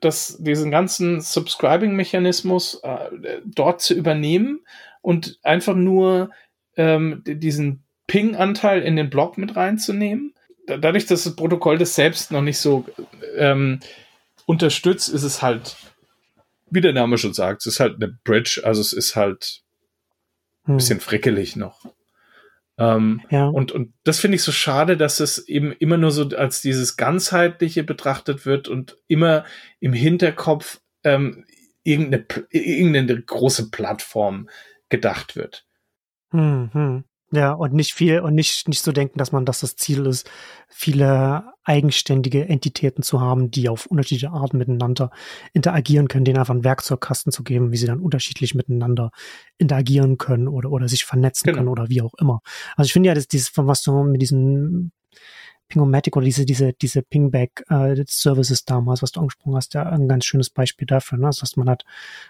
[0.01, 4.65] das, diesen ganzen Subscribing-Mechanismus äh, dort zu übernehmen
[5.01, 6.31] und einfach nur
[6.75, 10.33] ähm, diesen Ping-Anteil in den Block mit reinzunehmen.
[10.65, 12.85] Dadurch, dass das Protokoll das selbst noch nicht so
[13.37, 13.79] ähm,
[14.45, 15.77] unterstützt, ist es halt,
[16.69, 19.61] wie der Name schon sagt, es ist halt eine Bridge, also es ist halt
[20.65, 20.77] ein hm.
[20.77, 21.85] bisschen frickelig noch.
[22.79, 23.47] Ähm, ja.
[23.47, 26.95] und, und das finde ich so schade, dass es eben immer nur so als dieses
[26.95, 29.43] ganzheitliche betrachtet wird und immer
[29.81, 31.45] im Hinterkopf ähm,
[31.83, 34.49] irgendeine, irgendeine große Plattform
[34.87, 35.65] gedacht wird.
[36.31, 37.03] Hm, hm.
[37.31, 40.27] Ja, und nicht viel und nicht, nicht so denken, dass man, dass das Ziel ist,
[40.67, 45.11] viele eigenständige Entitäten zu haben, die auf unterschiedliche Arten miteinander
[45.53, 49.11] interagieren können, denen einfach einen Werkzeugkasten zu geben, wie sie dann unterschiedlich miteinander
[49.59, 51.57] interagieren können oder, oder sich vernetzen genau.
[51.57, 52.41] können oder wie auch immer.
[52.75, 54.91] Also ich finde ja, dass dieses, von was du mit diesen
[55.69, 60.25] Pingomatic oder diese, diese, diese Pingback-Services äh, damals, was du angesprochen hast, ja ein ganz
[60.25, 61.17] schönes Beispiel dafür.
[61.19, 61.27] Ne?
[61.27, 61.85] Also, dass man hat,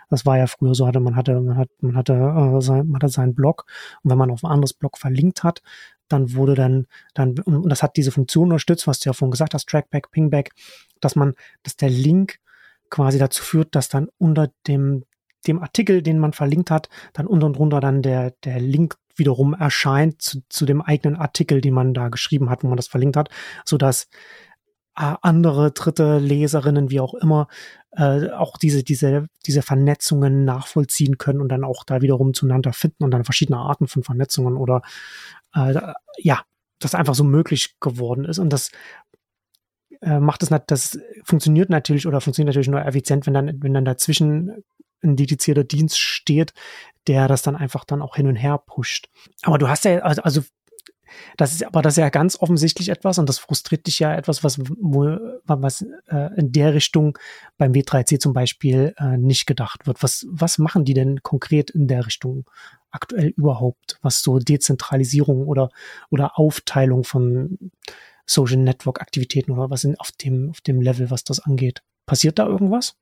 [0.10, 3.02] das war ja früher so, hatte man hatte, man hat, man hatte, äh, sein, man
[3.02, 3.66] hatte seinen Blog
[4.04, 5.62] und wenn man auf ein anderes Blog verlinkt hat,
[6.10, 9.54] dann wurde dann, dann, und das hat diese Funktion unterstützt, was du ja vorhin gesagt
[9.54, 10.52] hast, Trackback, Pingback,
[11.00, 12.40] dass man, dass der Link
[12.90, 15.06] quasi dazu führt, dass dann unter dem,
[15.48, 19.54] dem Artikel, den man verlinkt hat, dann unter und drunter dann der, der Link wiederum
[19.54, 23.18] erscheint zu, zu dem eigenen Artikel, den man da geschrieben hat, wo man das verlinkt
[23.18, 23.30] hat,
[23.66, 24.08] so dass
[24.96, 27.48] äh, andere dritte Leserinnen, wie auch immer,
[27.92, 33.04] äh, auch diese, diese, diese Vernetzungen nachvollziehen können und dann auch da wiederum zueinander finden
[33.04, 34.82] und dann verschiedene Arten von Vernetzungen oder
[35.56, 35.76] äh,
[36.18, 36.44] ja,
[36.80, 38.40] das einfach so möglich geworden ist.
[38.40, 38.72] Und das
[40.02, 43.86] äh, macht es, das funktioniert natürlich oder funktioniert natürlich nur effizient, wenn dann, wenn dann
[43.86, 44.64] dazwischen
[45.04, 46.54] ein dedizierter Dienst steht,
[47.08, 49.10] der das dann einfach dann auch hin und her pusht.
[49.42, 50.42] Aber du hast ja, also, also
[51.38, 54.44] das ist aber das ist ja ganz offensichtlich etwas und das frustriert dich ja etwas,
[54.44, 57.18] was, was äh, in der Richtung
[57.58, 60.04] beim W3C zum Beispiel äh, nicht gedacht wird.
[60.04, 62.46] Was, was machen die denn konkret in der Richtung
[62.92, 65.70] aktuell überhaupt, was so Dezentralisierung oder,
[66.10, 67.72] oder Aufteilung von
[68.26, 71.82] Social Network Aktivitäten oder was in, auf dem, auf dem Level, was das angeht?
[72.06, 72.96] Passiert da irgendwas?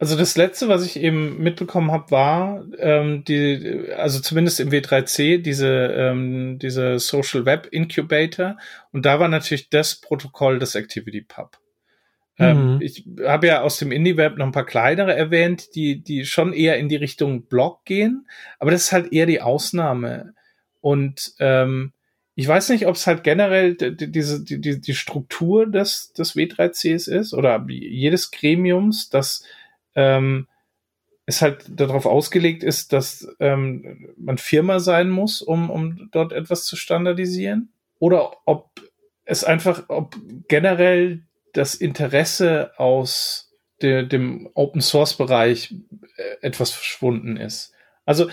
[0.00, 5.42] Also das letzte, was ich eben mitbekommen habe, war ähm, die, also zumindest im W3C
[5.42, 8.56] diese ähm, diese Social Web Incubator
[8.92, 11.58] und da war natürlich das Protokoll des Activity Pub.
[12.38, 12.80] Ähm, mhm.
[12.80, 16.54] ich habe ja aus dem Indie Web noch ein paar kleinere erwähnt, die die schon
[16.54, 18.26] eher in die Richtung Blog gehen,
[18.58, 20.32] aber das ist halt eher die Ausnahme
[20.80, 21.92] und ähm,
[22.36, 27.34] ich weiß nicht, ob es halt generell diese die, die Struktur des des W3Cs ist
[27.34, 29.44] oder jedes Gremiums, das
[30.00, 30.46] ähm,
[31.26, 36.64] es halt darauf ausgelegt ist, dass ähm, man Firma sein muss, um, um dort etwas
[36.64, 37.72] zu standardisieren.
[37.98, 38.70] Oder ob
[39.24, 40.16] es einfach, ob
[40.48, 45.74] generell das Interesse aus de, dem Open Source Bereich
[46.16, 47.72] äh, etwas verschwunden ist.
[48.10, 48.28] Also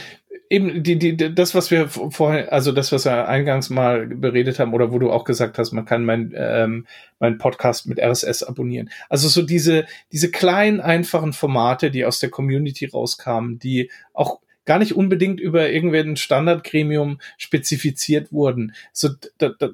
[0.50, 4.74] eben die, die, das, was wir vorher, also das, was wir eingangs mal beredet haben,
[4.74, 6.88] oder wo du auch gesagt hast, man kann mein, ähm,
[7.20, 8.90] mein Podcast mit RSS abonnieren.
[9.08, 14.80] Also so diese, diese kleinen, einfachen Formate, die aus der Community rauskamen, die auch gar
[14.80, 18.74] nicht unbedingt über irgendwelchen Standardgremium spezifiziert wurden.
[18.92, 19.10] So,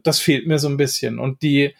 [0.03, 1.17] das fehlt mir so ein bisschen.
[1.17, 1.75] Und die,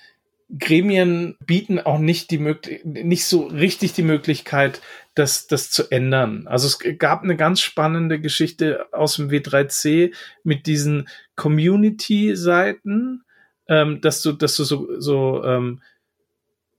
[0.58, 4.82] Gremien bieten auch nicht die Möglichkeit, nicht so richtig die Möglichkeit,
[5.16, 6.48] das, das zu ändern.
[6.48, 10.14] Also es gab eine ganz spannende Geschichte aus dem W3C
[10.44, 13.24] mit diesen Community-Seiten,
[13.68, 15.82] ähm, dass du, dass du so, so ähm,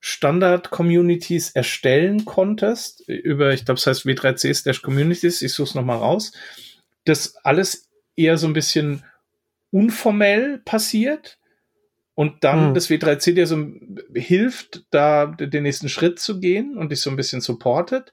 [0.00, 5.98] Standard-Communities erstellen konntest über, ich glaube, es heißt W3C slash Communities, ich suche es nochmal
[5.98, 6.32] raus,
[7.04, 9.02] das alles eher so ein bisschen
[9.70, 11.38] unformell passiert
[12.14, 12.74] und dann hm.
[12.74, 13.66] das W3C dir so
[14.14, 18.12] hilft, da den nächsten Schritt zu gehen und dich so ein bisschen supportet.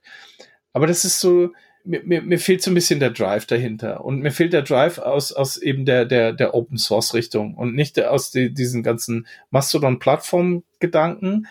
[0.72, 1.50] Aber das ist so,
[1.84, 4.04] mir, mir, mir fehlt so ein bisschen der Drive dahinter.
[4.04, 7.74] Und mir fehlt der Drive aus, aus eben der, der, der Open Source Richtung und
[7.74, 11.46] nicht aus die, diesen ganzen Mastodon-Plattform-Gedanken.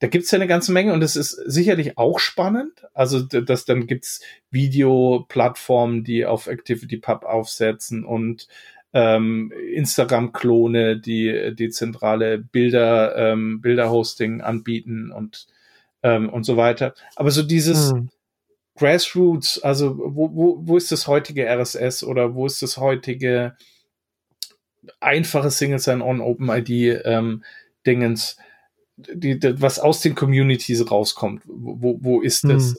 [0.00, 2.84] Da gibt's ja eine ganze Menge und es ist sicherlich auch spannend.
[2.92, 8.48] Also, das, dann gibt's Video-Plattformen, die auf ActivityPub aufsetzen und
[8.92, 15.46] ähm, Instagram-Klone, die die zentrale Bilder, ähm, Bilderhosting anbieten und
[16.02, 16.94] ähm, und so weiter.
[17.16, 18.10] Aber so dieses hm.
[18.76, 23.56] Grassroots, also wo, wo, wo ist das heutige RSS oder wo ist das heutige
[25.00, 27.44] einfache Single Sign-On OpenID ähm,
[27.86, 28.36] Dingens,
[28.96, 31.42] die, die, was aus den Communities rauskommt?
[31.46, 32.70] Wo, wo ist das?
[32.70, 32.76] Hm.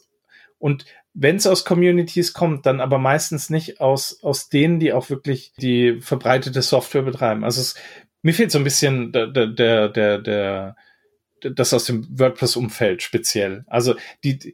[0.60, 5.10] Und wenn es aus Communities kommt, dann aber meistens nicht aus, aus denen, die auch
[5.10, 7.44] wirklich die verbreitete Software betreiben.
[7.44, 7.76] Also es,
[8.24, 10.76] mir fehlt so ein bisschen der, der, der, der,
[11.42, 13.64] das aus dem WordPress-Umfeld speziell.
[13.68, 14.54] Also die, die,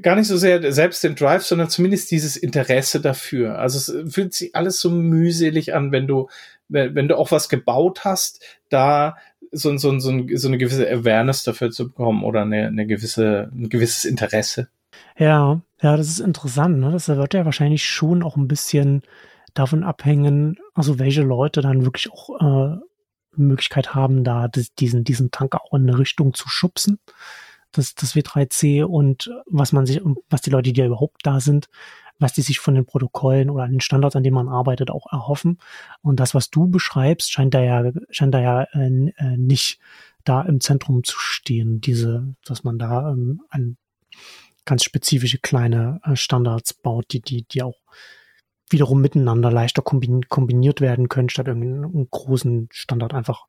[0.00, 3.58] gar nicht so sehr selbst den Drive, sondern zumindest dieses Interesse dafür.
[3.58, 6.28] Also es fühlt sich alles so mühselig an, wenn du,
[6.68, 9.16] wenn du auch was gebaut hast, da
[9.50, 13.68] so, so, so, so eine gewisse Awareness dafür zu bekommen oder eine, eine gewisse, ein
[13.68, 14.68] gewisses Interesse.
[15.18, 16.78] Ja, ja, das ist interessant.
[16.78, 16.92] Ne?
[16.92, 19.02] Das wird ja wahrscheinlich schon auch ein bisschen
[19.52, 22.76] davon abhängen, also welche Leute dann wirklich auch äh,
[23.34, 26.98] Möglichkeit haben, da diesen, diesen Tank auch in eine Richtung zu schubsen.
[27.72, 31.68] Das, das W3C und was man sich, was die Leute, die ja überhaupt da sind,
[32.18, 35.10] was die sich von den Protokollen oder an den Standards, an denen man arbeitet, auch
[35.10, 35.58] erhoffen.
[36.02, 39.80] Und das, was du beschreibst, scheint da ja, scheint da ja äh, äh nicht
[40.24, 41.80] da im Zentrum zu stehen.
[41.80, 43.76] Diese, dass man da ähm, ein
[44.64, 47.80] ganz spezifische kleine äh, Standards baut, die, die, die auch
[48.68, 53.46] wiederum miteinander leichter kombiniert werden können, statt irgendwie einen großen Standard einfach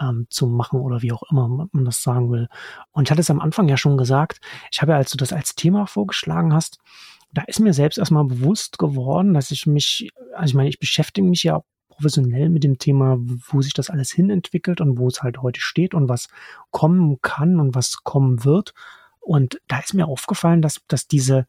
[0.00, 2.48] ähm, zu machen oder wie auch immer man das sagen will.
[2.92, 4.40] Und ich hatte es am Anfang ja schon gesagt,
[4.72, 6.78] ich habe ja, als du das als Thema vorgeschlagen hast,
[7.32, 11.26] da ist mir selbst erstmal bewusst geworden, dass ich mich, also ich meine, ich beschäftige
[11.26, 15.42] mich ja professionell mit dem Thema, wo sich das alles hinentwickelt und wo es halt
[15.42, 16.28] heute steht und was
[16.70, 18.72] kommen kann und was kommen wird.
[19.28, 21.46] Und da ist mir aufgefallen, dass, dass diese,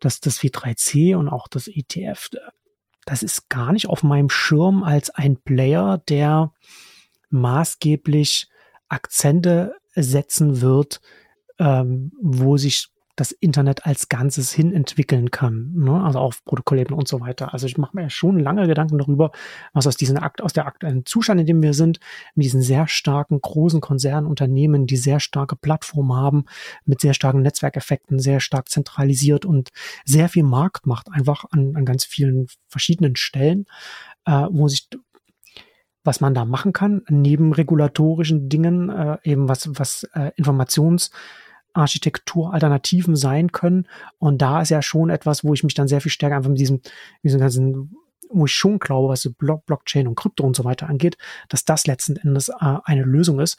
[0.00, 2.30] dass das W3C und auch das ETF,
[3.04, 6.54] das ist gar nicht auf meinem Schirm als ein Player, der
[7.28, 8.48] maßgeblich
[8.88, 11.02] Akzente setzen wird,
[11.58, 16.02] ähm, wo sich das Internet als Ganzes hin entwickeln kann, ne?
[16.02, 17.52] also auf Protokollebene und so weiter.
[17.52, 19.32] Also ich mache mir schon lange Gedanken darüber,
[19.74, 22.00] was aus diesem Akt, aus der aktuellen Zustand, in dem wir sind,
[22.34, 26.44] mit diesen sehr starken großen Konzernunternehmen, die sehr starke Plattformen haben,
[26.86, 29.68] mit sehr starken Netzwerkeffekten, sehr stark zentralisiert und
[30.06, 33.66] sehr viel Markt macht, einfach an, an ganz vielen verschiedenen Stellen,
[34.24, 34.88] äh, wo sich
[36.04, 41.10] was man da machen kann, neben regulatorischen Dingen, äh, eben was, was äh, Informations-
[41.74, 43.88] Architekturalternativen sein können.
[44.18, 46.58] Und da ist ja schon etwas, wo ich mich dann sehr viel stärker einfach mit
[46.58, 46.80] diesem,
[47.22, 47.96] diesem ganzen,
[48.30, 51.16] wo ich schon glaube, was Blockchain und Krypto und so weiter angeht,
[51.48, 53.58] dass das letzten Endes äh, eine Lösung ist.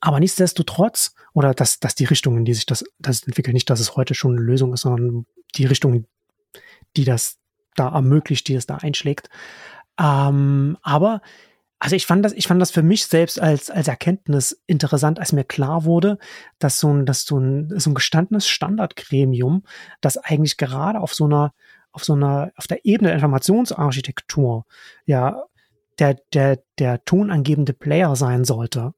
[0.00, 3.80] Aber nichtsdestotrotz, oder dass, dass die Richtung, in die sich das, das entwickelt, nicht, dass
[3.80, 6.06] es heute schon eine Lösung ist, sondern die Richtung,
[6.96, 7.38] die das
[7.76, 9.28] da ermöglicht, die es da einschlägt.
[9.98, 11.22] Ähm, aber
[11.80, 15.32] also ich fand das, ich fand das für mich selbst als, als Erkenntnis interessant, als
[15.32, 16.18] mir klar wurde,
[16.58, 19.64] dass so ein, dass so ein, so ein gestandenes Standardgremium,
[20.02, 21.54] das eigentlich gerade auf so einer,
[21.90, 24.66] auf so einer, auf der Ebene der Informationsarchitektur,
[25.06, 25.42] ja,
[25.98, 28.92] der, der, der tonangebende Player sein sollte,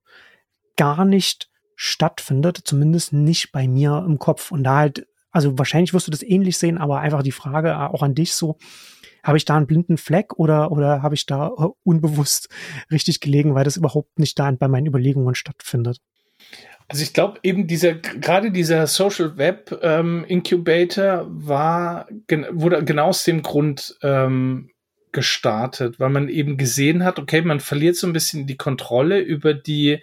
[0.76, 4.50] gar nicht stattfindet, zumindest nicht bei mir im Kopf.
[4.50, 8.02] Und da halt, also wahrscheinlich wirst du das ähnlich sehen, aber einfach die Frage auch
[8.02, 8.58] an dich so,
[9.22, 12.48] habe ich da einen blinden Fleck oder, oder habe ich da äh, unbewusst
[12.90, 15.98] richtig gelegen, weil das überhaupt nicht da bei meinen Überlegungen stattfindet?
[16.88, 23.06] Also ich glaube eben dieser gerade dieser Social Web ähm, Incubator war gen wurde genau
[23.06, 24.70] aus dem Grund ähm,
[25.12, 29.54] gestartet, weil man eben gesehen hat, okay, man verliert so ein bisschen die Kontrolle über
[29.54, 30.02] die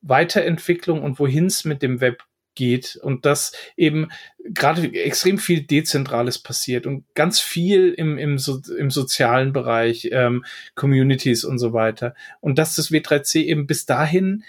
[0.00, 2.24] Weiterentwicklung und wohin es mit dem Web
[2.54, 4.08] geht und dass eben
[4.44, 10.44] gerade extrem viel Dezentrales passiert und ganz viel im, im, so, im sozialen Bereich, ähm,
[10.74, 12.14] Communities und so weiter.
[12.40, 14.44] Und dass das W3C eben bis dahin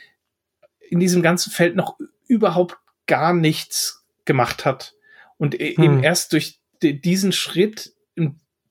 [0.90, 1.98] in diesem ganzen Feld noch
[2.28, 2.78] überhaupt
[3.08, 4.96] gar nichts gemacht hat
[5.38, 5.84] und e- hm.
[5.84, 7.95] eben erst durch diesen Schritt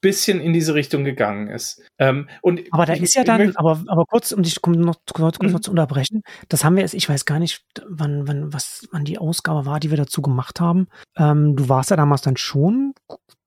[0.04, 1.80] bisschen in diese Richtung gegangen ist.
[1.98, 5.38] Ähm, und aber da ich, ist ja dann, aber, aber kurz, um dich noch, kurz,
[5.38, 5.62] kurz mhm.
[5.62, 9.16] zu unterbrechen, das haben wir jetzt, ich weiß gar nicht, wann, wann, was, wann die
[9.16, 10.88] Ausgabe war, die wir dazu gemacht haben.
[11.16, 12.92] Ähm, du warst ja damals dann schon,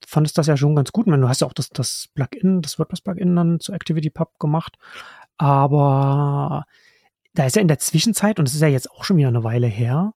[0.05, 1.05] fandest das ja schon ganz gut.
[1.05, 4.78] Ich meine, du hast ja auch das, das Plugin, das WordPress-Plugin dann zu ActivityPub gemacht.
[5.38, 6.66] Aber
[7.36, 9.43] da ist ja in der Zwischenzeit, und es ist ja jetzt auch schon wieder eine
[9.43, 10.14] Weile her,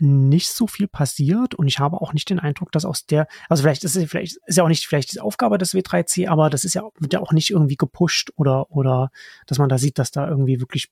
[0.00, 3.62] nicht so viel passiert und ich habe auch nicht den Eindruck, dass aus der, also
[3.62, 6.64] vielleicht ist es vielleicht ist ja auch nicht vielleicht die Aufgabe des W3C, aber das
[6.64, 9.10] ist ja wird ja auch nicht irgendwie gepusht oder oder
[9.46, 10.90] dass man da sieht, dass da irgendwie wirklich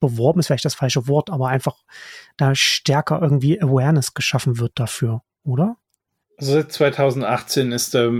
[0.00, 1.76] beworben ist vielleicht das falsche Wort, aber einfach
[2.36, 5.76] da stärker irgendwie Awareness geschaffen wird dafür, oder?
[6.36, 8.10] Also seit 2018 ist da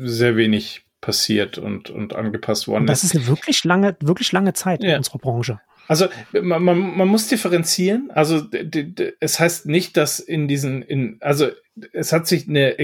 [0.00, 2.82] sehr wenig passiert und, und angepasst worden.
[2.82, 4.90] Und das ist eine wirklich lange, wirklich lange Zeit ja.
[4.92, 5.60] in unserer Branche.
[5.86, 8.10] Also man, man, man muss differenzieren.
[8.12, 8.42] Also
[9.20, 11.48] es heißt nicht, dass in diesen, in, also
[11.92, 12.76] es hat sich eine,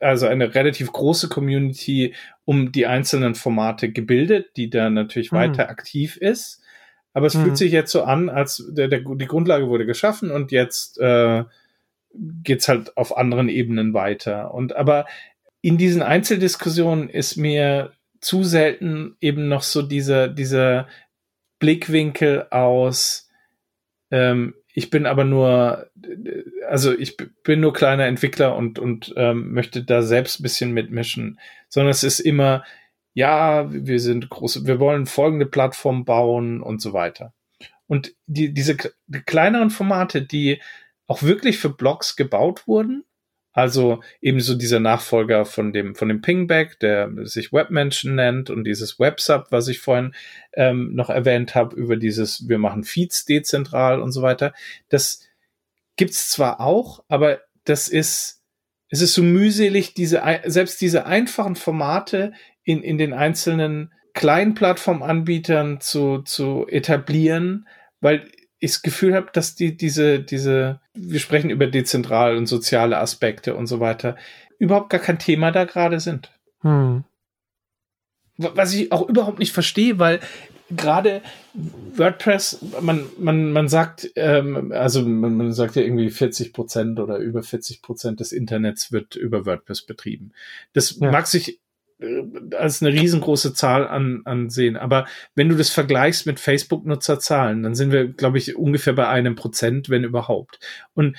[0.00, 5.36] also eine relativ große Community um die einzelnen Formate gebildet, die da natürlich mhm.
[5.36, 6.62] weiter aktiv ist.
[7.12, 7.44] Aber es mhm.
[7.44, 11.44] fühlt sich jetzt so an, als der, der, die Grundlage wurde geschaffen und jetzt äh,
[12.14, 14.54] geht's halt auf anderen Ebenen weiter.
[14.54, 15.06] Und aber
[15.60, 20.88] in diesen Einzeldiskussionen ist mir zu selten eben noch so dieser, dieser
[21.58, 23.28] Blickwinkel aus,
[24.10, 25.90] ähm, ich bin aber nur,
[26.68, 31.40] also ich bin nur kleiner Entwickler und, und ähm, möchte da selbst ein bisschen mitmischen,
[31.68, 32.64] sondern es ist immer,
[33.12, 37.34] ja, wir sind große, wir wollen folgende Plattform bauen und so weiter.
[37.88, 38.76] Und die, diese
[39.08, 40.62] die kleineren Formate, die
[41.08, 43.04] auch wirklich für Blogs gebaut wurden,
[43.58, 49.00] also ebenso dieser Nachfolger von dem, von dem Pingback, der sich Webmenschen nennt und dieses
[49.00, 50.14] WebSub, was ich vorhin
[50.52, 54.54] ähm, noch erwähnt habe, über dieses, wir machen Feeds dezentral und so weiter.
[54.90, 55.26] Das
[55.96, 58.44] gibt's zwar auch, aber das ist,
[58.90, 65.80] es ist so mühselig, diese, selbst diese einfachen Formate in, in den einzelnen kleinen Plattformanbietern
[65.80, 67.66] zu, zu etablieren,
[68.00, 68.30] weil
[68.60, 73.54] ich das Gefühl habe, dass die diese diese wir sprechen über dezentral und soziale Aspekte
[73.54, 74.16] und so weiter
[74.58, 76.32] überhaupt gar kein Thema da gerade sind.
[76.62, 77.04] Hm.
[78.36, 80.20] Was ich auch überhaupt nicht verstehe, weil
[80.70, 81.22] gerade
[81.54, 87.18] WordPress, man, man, man sagt, ähm, also man, man sagt ja irgendwie 40 Prozent oder
[87.18, 90.32] über 40 Prozent des Internets wird über WordPress betrieben.
[90.72, 91.10] Das ja.
[91.10, 91.60] mag sich
[92.56, 94.76] als eine riesengroße Zahl an, ansehen.
[94.76, 99.34] Aber wenn du das vergleichst mit Facebook-Nutzerzahlen, dann sind wir, glaube ich, ungefähr bei einem
[99.34, 100.60] Prozent, wenn überhaupt.
[100.94, 101.16] Und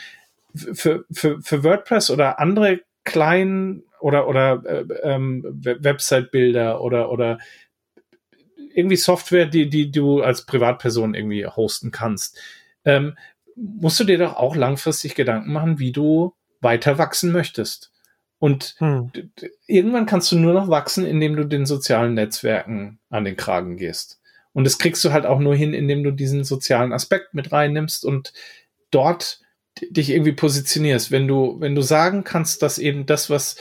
[0.56, 7.40] für, für, für WordPress oder andere kleinen oder, oder äh, ähm, Website-Bilder oder, oder
[8.74, 12.40] irgendwie Software, die, die du als Privatperson irgendwie hosten kannst,
[12.86, 13.18] ähm,
[13.56, 17.92] musst du dir doch auch langfristig Gedanken machen, wie du weiter wachsen möchtest.
[18.40, 19.12] Und hm.
[19.68, 24.22] irgendwann kannst du nur noch wachsen, indem du den sozialen Netzwerken an den Kragen gehst.
[24.54, 28.06] Und das kriegst du halt auch nur hin, indem du diesen sozialen Aspekt mit reinnimmst
[28.06, 28.34] und
[28.92, 29.42] dort
[29.90, 31.12] dich irgendwie positionierst.
[31.12, 33.58] Wenn du, wenn du sagen kannst, dass eben das, was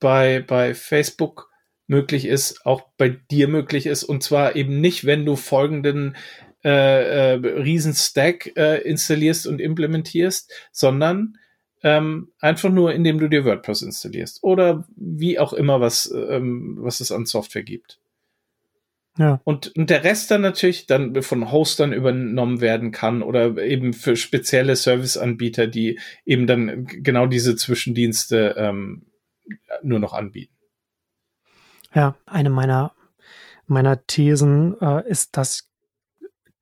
[0.00, 1.50] bei, bei Facebook
[1.86, 4.02] möglich ist, auch bei dir möglich ist.
[4.04, 6.16] Und zwar eben nicht, wenn du folgenden
[6.64, 11.38] äh, äh, Riesen-Stack äh, installierst und implementierst, sondern
[11.82, 17.00] ähm, einfach nur, indem du dir WordPress installierst oder wie auch immer, was, ähm, was
[17.00, 17.98] es an Software gibt.
[19.18, 19.40] Ja.
[19.44, 24.16] Und, und der Rest dann natürlich dann von Hostern übernommen werden kann oder eben für
[24.16, 29.06] spezielle Serviceanbieter, die eben dann genau diese Zwischendienste ähm,
[29.82, 30.54] nur noch anbieten.
[31.94, 32.92] Ja, eine meiner,
[33.66, 35.68] meiner Thesen äh, ist, dass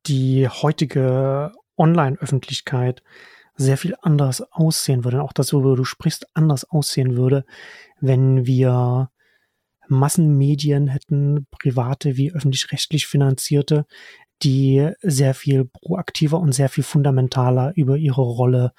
[0.06, 3.02] die heutige Online-Öffentlichkeit
[3.60, 7.44] sehr viel anders aussehen würde, auch das, worüber du sprichst, anders aussehen würde,
[8.00, 9.10] wenn wir
[9.88, 13.84] Massenmedien hätten, private wie öffentlich-rechtlich finanzierte,
[14.42, 18.72] die sehr viel proaktiver und sehr viel fundamentaler über ihre Rolle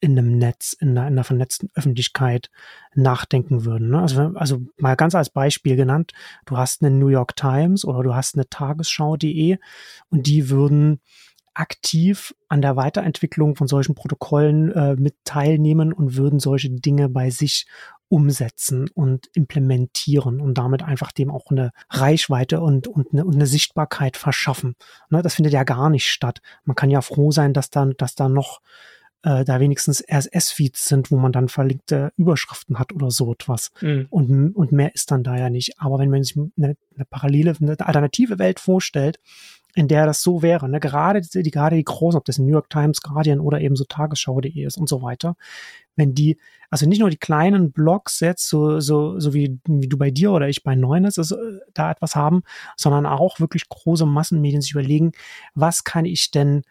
[0.00, 2.50] in einem Netz, in einer, in einer vernetzten Öffentlichkeit
[2.94, 3.88] nachdenken würden.
[3.88, 4.00] Ne?
[4.00, 6.12] Also, also mal ganz als Beispiel genannt,
[6.46, 9.58] du hast eine New York Times oder du hast eine Tagesschau.de
[10.10, 11.00] und die würden
[11.58, 17.30] aktiv an der Weiterentwicklung von solchen Protokollen äh, mit teilnehmen und würden solche Dinge bei
[17.30, 17.66] sich
[18.08, 23.46] umsetzen und implementieren und damit einfach dem auch eine Reichweite und, und, eine, und eine
[23.46, 24.76] Sichtbarkeit verschaffen.
[25.10, 26.40] Ne, das findet ja gar nicht statt.
[26.64, 28.60] Man kann ja froh sein, dass dann, dass da noch
[29.22, 33.72] äh, da wenigstens RSS-Feeds sind, wo man dann verlinkte Überschriften hat oder so etwas.
[33.80, 34.06] Mhm.
[34.10, 35.80] Und, und mehr ist dann da ja nicht.
[35.80, 39.18] Aber wenn man sich eine, eine parallele, eine alternative Welt vorstellt,
[39.78, 40.80] in der das so wäre, ne?
[40.80, 44.64] gerade die, gerade die großen, ob das New York Times, Guardian oder eben so Tagesschau.de
[44.64, 45.36] ist und so weiter,
[45.94, 46.36] wenn die,
[46.68, 50.32] also nicht nur die kleinen Blogs jetzt, so, so, so wie, wie du bei dir
[50.32, 51.36] oder ich bei Neunes also,
[51.74, 52.42] da etwas haben,
[52.76, 55.12] sondern auch wirklich große Massenmedien sich überlegen,
[55.54, 56.62] was kann ich denn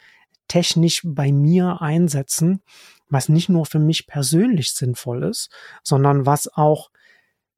[0.50, 2.62] technisch bei mir einsetzen,
[3.10, 5.50] was nicht nur für mich persönlich sinnvoll ist,
[5.82, 6.90] sondern was auch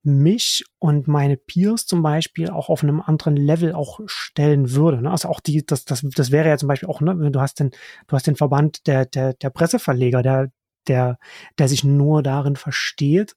[0.04, 5.02] mich und meine Peers zum Beispiel auch auf einem anderen Level auch stellen würde.
[5.02, 5.12] Ne?
[5.12, 7.72] Also auch die, das, das, das wäre ja zum Beispiel auch, ne, du hast den,
[8.08, 10.52] du hast den Verband der, der, der Presseverleger, der,
[10.88, 11.18] der,
[11.58, 13.36] der sich nur darin versteht,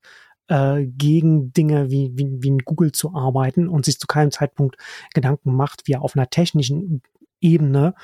[0.48, 4.76] äh, gegen Dinge wie, wie, wie in Google zu arbeiten und sich zu keinem Zeitpunkt
[5.14, 7.02] Gedanken macht, wie er auf einer technischen
[7.42, 7.94] Ebene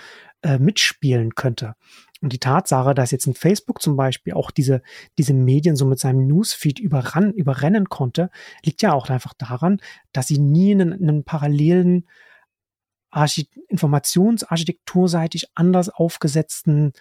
[0.42, 1.74] äh, mitspielen könnte.
[2.20, 4.82] Und die Tatsache, dass jetzt in Facebook zum Beispiel auch diese,
[5.18, 8.30] diese Medien so mit seinem Newsfeed überran, überrennen konnte,
[8.64, 9.80] liegt ja auch einfach daran,
[10.12, 12.08] dass sie nie einen, einen parallelen
[13.10, 16.92] Archit informationsarchitekturseitig anders aufgesetzten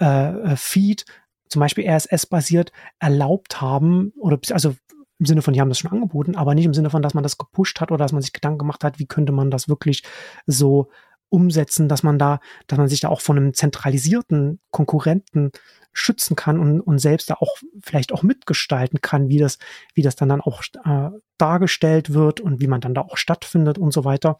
[0.00, 1.06] äh, äh Feed,
[1.48, 2.70] zum Beispiel RSS-basiert,
[3.00, 4.74] erlaubt haben, oder also
[5.18, 7.22] im Sinne von, die haben das schon angeboten, aber nicht im Sinne von, dass man
[7.22, 10.02] das gepusht hat oder dass man sich Gedanken gemacht hat, wie könnte man das wirklich
[10.46, 10.90] so
[11.30, 15.52] umsetzen, dass man da, dass man sich da auch von einem zentralisierten Konkurrenten
[15.92, 19.58] schützen kann und, und selbst da auch vielleicht auch mitgestalten kann, wie das,
[19.94, 23.78] wie das dann dann auch äh, dargestellt wird und wie man dann da auch stattfindet
[23.78, 24.36] und so weiter.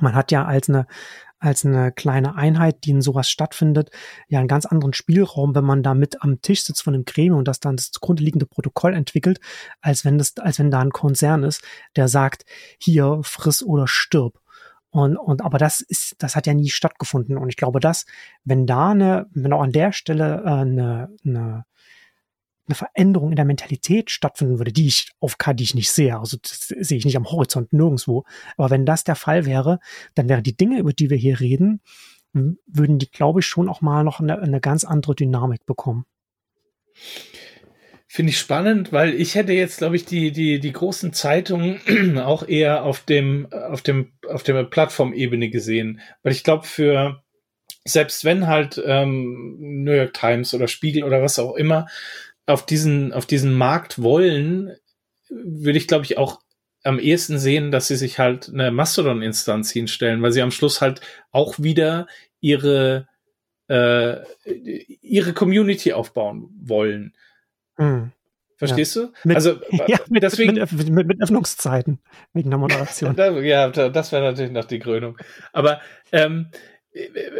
[0.00, 0.86] Man hat ja als eine,
[1.38, 3.90] als eine kleine Einheit, die in sowas stattfindet,
[4.28, 7.38] ja einen ganz anderen Spielraum, wenn man da mit am Tisch sitzt von dem Gremium
[7.38, 9.38] und das dann das zugrunde liegende Protokoll entwickelt,
[9.80, 11.62] als wenn das, als wenn da ein Konzern ist,
[11.94, 12.44] der sagt,
[12.78, 14.40] hier friss oder stirb.
[14.94, 17.36] Und, und aber das ist, das hat ja nie stattgefunden.
[17.36, 18.06] Und ich glaube, dass,
[18.44, 21.64] wenn da eine, wenn auch an der Stelle äh, eine, eine,
[22.68, 26.36] eine Veränderung in der Mentalität stattfinden würde, die ich auf die ich nicht sehe, also
[26.40, 28.22] das sehe ich nicht am Horizont nirgendwo.
[28.56, 29.80] Aber wenn das der Fall wäre,
[30.14, 31.80] dann wären die Dinge, über die wir hier reden,
[32.32, 36.06] würden die, glaube ich, schon auch mal noch eine, eine ganz andere Dynamik bekommen.
[38.14, 42.46] Finde ich spannend, weil ich hätte jetzt, glaube ich, die, die, die großen Zeitungen auch
[42.46, 46.00] eher auf dem, auf dem, auf der Plattformebene gesehen.
[46.22, 47.24] Weil ich glaube, für,
[47.84, 51.88] selbst wenn halt ähm, New York Times oder Spiegel oder was auch immer
[52.46, 54.76] auf diesen, auf diesen Markt wollen,
[55.28, 56.40] würde ich, glaube ich, auch
[56.84, 61.00] am ehesten sehen, dass sie sich halt eine Mastodon-Instanz hinstellen, weil sie am Schluss halt
[61.32, 62.06] auch wieder
[62.38, 63.08] ihre,
[63.66, 64.18] äh,
[65.02, 67.12] ihre Community aufbauen wollen.
[67.78, 68.12] Mhm.
[68.56, 69.02] Verstehst ja.
[69.02, 69.12] du?
[69.24, 71.98] Mit, also ja, mit, deswegen, mit, mit, mit, Öffnungszeiten
[72.32, 73.16] wegen der Moderation.
[73.44, 75.18] ja, das wäre natürlich noch die Krönung.
[75.52, 75.80] Aber
[76.12, 76.48] ähm,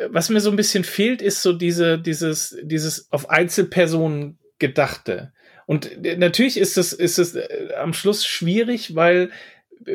[0.08, 5.32] was mir so ein bisschen fehlt, ist so diese, dieses, dieses auf Einzelpersonen gedachte.
[5.66, 9.30] Und äh, natürlich ist es, ist es äh, am Schluss schwierig, weil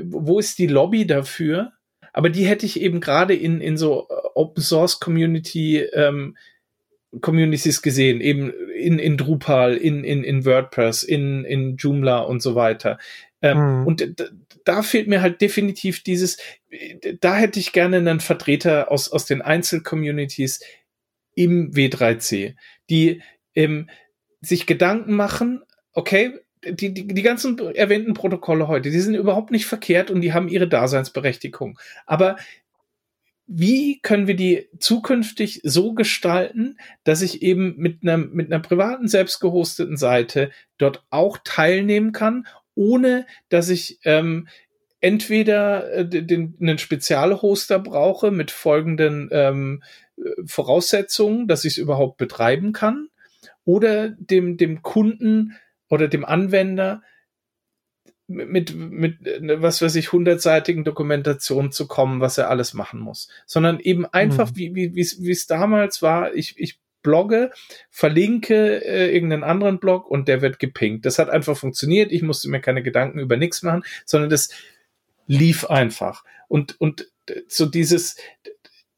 [0.03, 1.73] wo ist die Lobby dafür?
[2.13, 6.37] Aber die hätte ich eben gerade in, in so Open Source Community ähm,
[7.21, 12.55] Communities gesehen, eben in, in Drupal, in, in, in WordPress, in, in Joomla und so
[12.55, 12.99] weiter.
[13.41, 13.87] Ähm, mhm.
[13.87, 14.31] Und
[14.65, 16.37] da fehlt mir halt definitiv dieses,
[17.21, 20.59] da hätte ich gerne einen Vertreter aus, aus den Einzelcommunities
[21.35, 22.55] im W3C,
[22.89, 23.21] die
[23.55, 23.89] ähm,
[24.41, 29.65] sich Gedanken machen, okay, die, die, die ganzen erwähnten Protokolle heute, die sind überhaupt nicht
[29.65, 31.79] verkehrt und die haben ihre Daseinsberechtigung.
[32.05, 32.35] Aber
[33.51, 39.07] wie können wir die zukünftig so gestalten, dass ich eben mit einer, mit einer privaten,
[39.07, 42.45] selbst gehosteten Seite dort auch teilnehmen kann,
[42.75, 44.47] ohne dass ich ähm,
[45.01, 49.81] entweder äh, den, einen Spezialhoster brauche mit folgenden ähm,
[50.45, 53.07] Voraussetzungen, dass ich es überhaupt betreiben kann,
[53.65, 55.55] oder dem, dem Kunden
[55.89, 57.01] oder dem Anwender
[58.29, 63.29] mit, mit, ne, was weiß ich, hundertseitigen Dokumentation zu kommen, was er alles machen muss,
[63.45, 64.55] sondern eben einfach, mhm.
[64.55, 67.51] wie, wie, wie es damals war, ich, ich blogge,
[67.89, 71.05] verlinke äh, irgendeinen anderen Blog und der wird gepinkt.
[71.05, 72.11] Das hat einfach funktioniert.
[72.11, 74.49] Ich musste mir keine Gedanken über nichts machen, sondern das
[75.27, 76.23] lief einfach.
[76.47, 77.07] Und, und
[77.47, 78.17] so dieses,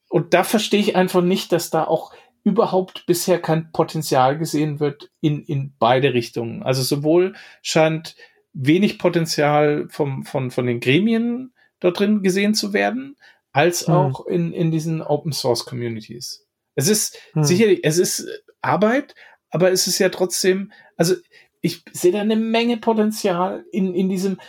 [0.09, 2.13] und da verstehe ich einfach nicht, dass da auch
[2.43, 6.63] überhaupt bisher kein Potenzial gesehen wird in, in beide Richtungen.
[6.63, 8.15] Also sowohl scheint
[8.53, 13.17] wenig Potenzial vom, von, von den Gremien dort drin gesehen zu werden,
[13.51, 13.93] als hm.
[13.93, 16.47] auch in, in diesen Open Source Communities.
[16.75, 17.43] Es ist hm.
[17.43, 18.27] sicherlich, es ist
[18.61, 19.15] Arbeit,
[19.49, 21.15] aber es ist ja trotzdem, also
[21.61, 24.39] ich sehe da eine Menge Potenzial in, in diesem,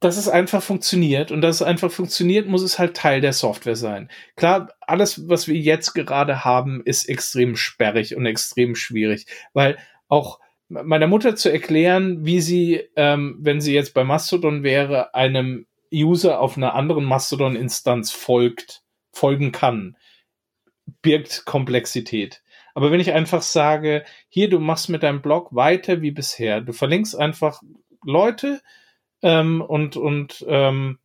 [0.00, 3.76] dass es einfach funktioniert und dass es einfach funktioniert, muss es halt Teil der Software
[3.76, 4.10] sein.
[4.36, 10.38] Klar, alles, was wir jetzt gerade haben, ist extrem sperrig und extrem schwierig, weil auch
[10.68, 16.40] meiner Mutter zu erklären, wie sie, ähm, wenn sie jetzt bei Mastodon wäre, einem User
[16.40, 19.96] auf einer anderen Mastodon-Instanz folgt, folgen kann,
[21.02, 22.42] birgt Komplexität.
[22.74, 26.72] Aber wenn ich einfach sage, hier, du machst mit deinem Blog weiter wie bisher, du
[26.72, 27.62] verlinkst einfach
[28.04, 28.60] Leute
[29.22, 30.98] ähm, und, und ähm,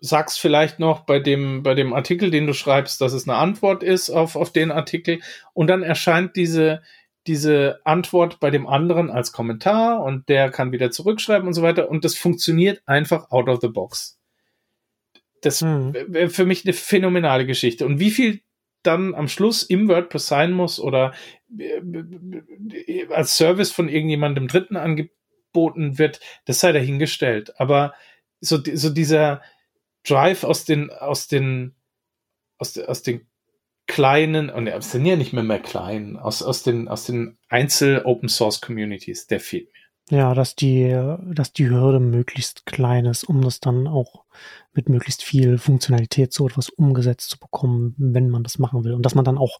[0.00, 3.82] sagst vielleicht noch bei dem, bei dem Artikel, den du schreibst, dass es eine Antwort
[3.82, 5.20] ist auf, auf den Artikel.
[5.54, 6.82] Und dann erscheint diese,
[7.26, 11.88] diese Antwort bei dem anderen als Kommentar und der kann wieder zurückschreiben und so weiter
[11.90, 14.18] und das funktioniert einfach out of the box.
[15.42, 15.94] Das hm.
[15.94, 17.86] wäre für mich eine phänomenale Geschichte.
[17.86, 18.40] Und wie viel
[18.82, 21.12] dann am Schluss im WordPress sein muss oder
[21.58, 27.58] äh, als Service von irgendjemandem Dritten angeboten wird, das sei dahingestellt.
[27.60, 27.94] Aber
[28.40, 29.42] so, so dieser,
[30.06, 31.74] Drive aus den, aus den,
[32.58, 33.26] aus, aus den
[33.86, 38.28] kleinen, und es sind ja nicht mehr mehr klein, aus, aus den, aus den Einzel-Open
[38.28, 40.18] Source Communities, der fehlt mir.
[40.18, 40.96] Ja, dass die,
[41.32, 44.24] dass die Hürde möglichst klein ist, um das dann auch
[44.72, 48.92] mit möglichst viel Funktionalität so etwas umgesetzt zu bekommen, wenn man das machen will.
[48.92, 49.58] Und dass man dann auch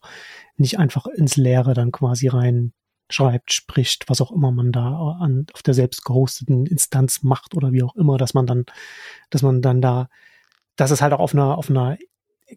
[0.55, 2.71] nicht einfach ins Leere dann quasi rein
[3.09, 7.73] schreibt, spricht, was auch immer man da an, auf der selbst gehosteten Instanz macht oder
[7.73, 8.65] wie auch immer, dass man dann,
[9.29, 10.07] dass man dann da
[10.77, 11.97] dass es halt auch auf einer, auf einer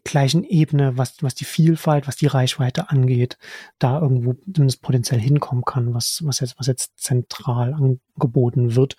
[0.03, 3.37] gleichen Ebene, was, was die Vielfalt, was die Reichweite angeht,
[3.77, 8.95] da irgendwo zumindest potenziell hinkommen kann, was, was jetzt, was jetzt zentral angeboten wird.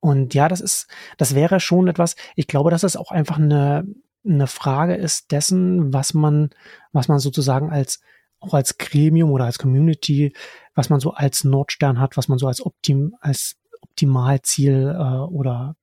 [0.00, 0.86] Und ja, das ist,
[1.16, 3.86] das wäre schon etwas, ich glaube, dass es auch einfach eine,
[4.24, 6.50] eine Frage ist dessen, was man,
[6.92, 8.00] was man sozusagen als,
[8.40, 10.32] auch als Gremium oder als Community,
[10.74, 15.74] was man so als Nordstern hat, was man so als Optim, als Optimalziel äh, oder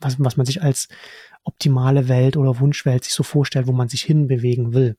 [0.00, 0.88] was, was man sich als
[1.44, 4.96] optimale Welt oder Wunschwelt sich so vorstellt, wo man sich hinbewegen will.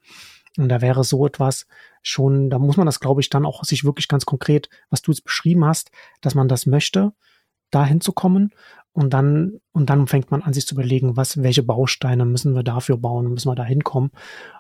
[0.58, 1.68] Und da wäre so etwas
[2.02, 5.12] schon, da muss man das, glaube ich, dann auch sich wirklich ganz konkret, was du
[5.12, 7.14] jetzt beschrieben hast, dass man das möchte,
[7.70, 8.54] da hinzukommen
[8.94, 12.64] und dann, und dann fängt man an, sich zu überlegen, was, welche Bausteine müssen wir
[12.64, 14.12] dafür bauen, müssen wir da hinkommen.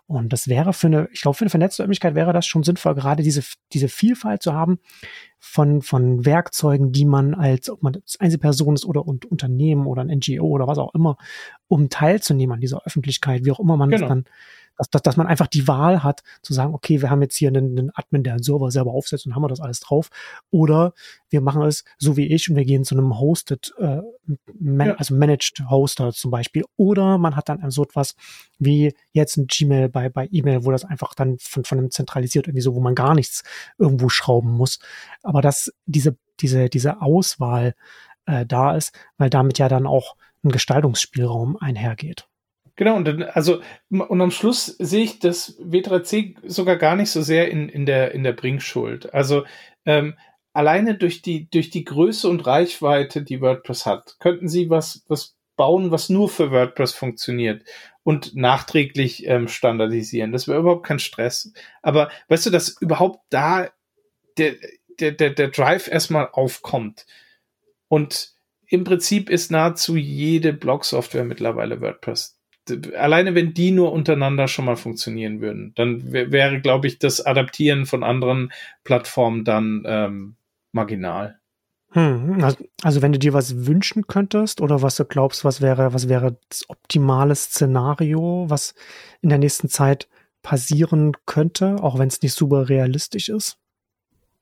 [0.07, 2.95] Und das wäre für eine, ich glaube, für eine vernetzte Öffentlichkeit wäre das schon sinnvoll,
[2.95, 4.79] gerade diese, diese Vielfalt zu haben
[5.37, 10.01] von, von Werkzeugen, die man als, ob man als Einzelperson ist oder und Unternehmen oder
[10.01, 11.17] ein NGO oder was auch immer,
[11.67, 14.01] um teilzunehmen an dieser Öffentlichkeit, wie auch immer man genau.
[14.01, 14.25] das dann
[14.77, 17.49] dass, dass, dass man einfach die Wahl hat, zu sagen, okay, wir haben jetzt hier
[17.49, 20.09] einen, einen Admin, der einen Server selber aufsetzt und haben wir das alles drauf.
[20.49, 20.93] Oder
[21.29, 24.01] wir machen es so wie ich und wir gehen zu einem Hosted, äh,
[24.59, 24.93] man, ja.
[24.95, 26.63] also Managed Hoster zum Beispiel.
[26.77, 28.15] Oder man hat dann so etwas
[28.59, 32.47] wie jetzt ein Gmail bei, bei E-Mail, wo das einfach dann von, von einem zentralisiert
[32.47, 33.43] irgendwie so, wo man gar nichts
[33.77, 34.79] irgendwo schrauben muss.
[35.23, 37.75] Aber dass diese, diese, diese Auswahl
[38.25, 42.27] äh, da ist, weil damit ja dann auch ein Gestaltungsspielraum einhergeht.
[42.81, 43.61] Genau, und dann, also,
[43.91, 48.15] und am Schluss sehe ich das W3C sogar gar nicht so sehr in, in der,
[48.15, 49.13] in der Bringschuld.
[49.13, 49.45] Also,
[49.85, 50.15] ähm,
[50.51, 55.35] alleine durch die, durch die Größe und Reichweite, die WordPress hat, könnten sie was, was
[55.55, 57.63] bauen, was nur für WordPress funktioniert
[58.01, 60.31] und nachträglich ähm, standardisieren.
[60.31, 61.53] Das wäre überhaupt kein Stress.
[61.83, 63.69] Aber weißt du, dass überhaupt da
[64.39, 64.55] der,
[64.99, 67.05] der, der, der Drive erstmal aufkommt.
[67.89, 68.33] Und
[68.65, 72.40] im Prinzip ist nahezu jede Blog-Software mittlerweile WordPress
[72.97, 77.85] alleine wenn die nur untereinander schon mal funktionieren würden, dann wäre, glaube ich, das Adaptieren
[77.85, 78.51] von anderen
[78.83, 80.35] Plattformen dann ähm,
[80.71, 81.39] marginal.
[81.93, 85.93] Hm, also, also wenn du dir was wünschen könntest oder was du glaubst, was wäre,
[85.93, 88.73] was wäre das optimale Szenario, was
[89.21, 90.07] in der nächsten Zeit
[90.41, 93.60] passieren könnte, auch wenn es nicht super realistisch ist?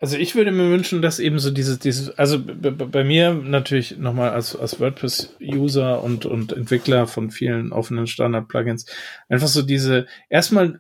[0.01, 4.29] Also ich würde mir wünschen, dass eben so dieses, dieses, also bei mir natürlich nochmal
[4.29, 8.85] als, als WordPress-User und, und Entwickler von vielen offenen Standard-Plugins,
[9.27, 10.79] einfach so diese, erstmal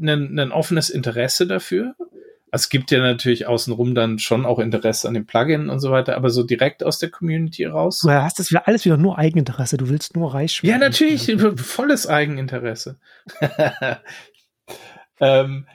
[0.00, 1.94] ein, ein offenes Interesse dafür.
[2.50, 6.16] Es gibt ja natürlich außenrum dann schon auch Interesse an dem Plugin und so weiter,
[6.16, 8.00] aber so direkt aus der Community raus.
[8.02, 9.76] Du hast das wieder alles wieder nur Eigeninteresse.
[9.76, 12.98] Du willst nur reich Ja, natürlich, volles Eigeninteresse.
[15.20, 15.66] ähm,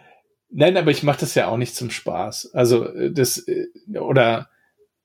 [0.51, 2.51] Nein, aber ich mache das ja auch nicht zum Spaß.
[2.53, 4.49] Also äh, das äh, oder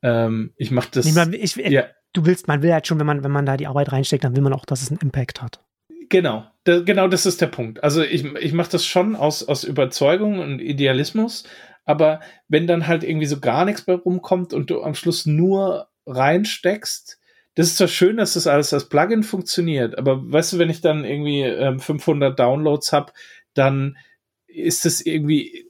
[0.02, 1.06] ähm, ich mache das.
[1.06, 1.84] Ich, ich, ja.
[2.12, 4.34] Du willst, man will halt schon, wenn man wenn man da die Arbeit reinsteckt, dann
[4.34, 5.60] will man auch, dass es einen Impact hat.
[6.08, 7.82] Genau, da, genau, das ist der Punkt.
[7.84, 11.44] Also ich ich mache das schon aus aus Überzeugung und Idealismus,
[11.84, 15.88] aber wenn dann halt irgendwie so gar nichts mehr rumkommt und du am Schluss nur
[16.06, 17.18] reinsteckst,
[17.54, 20.80] das ist zwar schön, dass das alles als Plugin funktioniert, aber weißt du, wenn ich
[20.80, 23.12] dann irgendwie ähm, 500 Downloads habe,
[23.54, 23.96] dann
[24.56, 25.68] ist es irgendwie,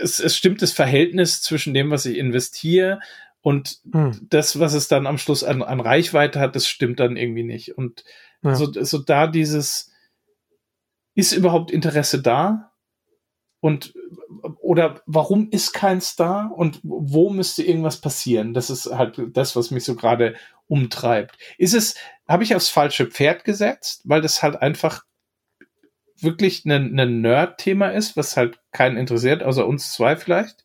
[0.00, 3.00] es, es stimmt das Verhältnis zwischen dem, was ich investiere
[3.40, 4.18] und hm.
[4.28, 7.76] das, was es dann am Schluss an, an Reichweite hat, das stimmt dann irgendwie nicht.
[7.76, 8.04] Und
[8.42, 8.54] ja.
[8.54, 9.92] so, so da dieses,
[11.14, 12.72] ist überhaupt Interesse da?
[13.60, 13.94] Und
[14.60, 18.54] oder warum ist keins da und wo müsste irgendwas passieren?
[18.54, 20.36] Das ist halt das, was mich so gerade
[20.68, 21.36] umtreibt.
[21.58, 21.96] Ist es,
[22.28, 25.04] habe ich aufs falsche Pferd gesetzt, weil das halt einfach
[26.22, 30.64] wirklich ein, ein Nerd-Thema ist, was halt keinen interessiert, außer uns zwei vielleicht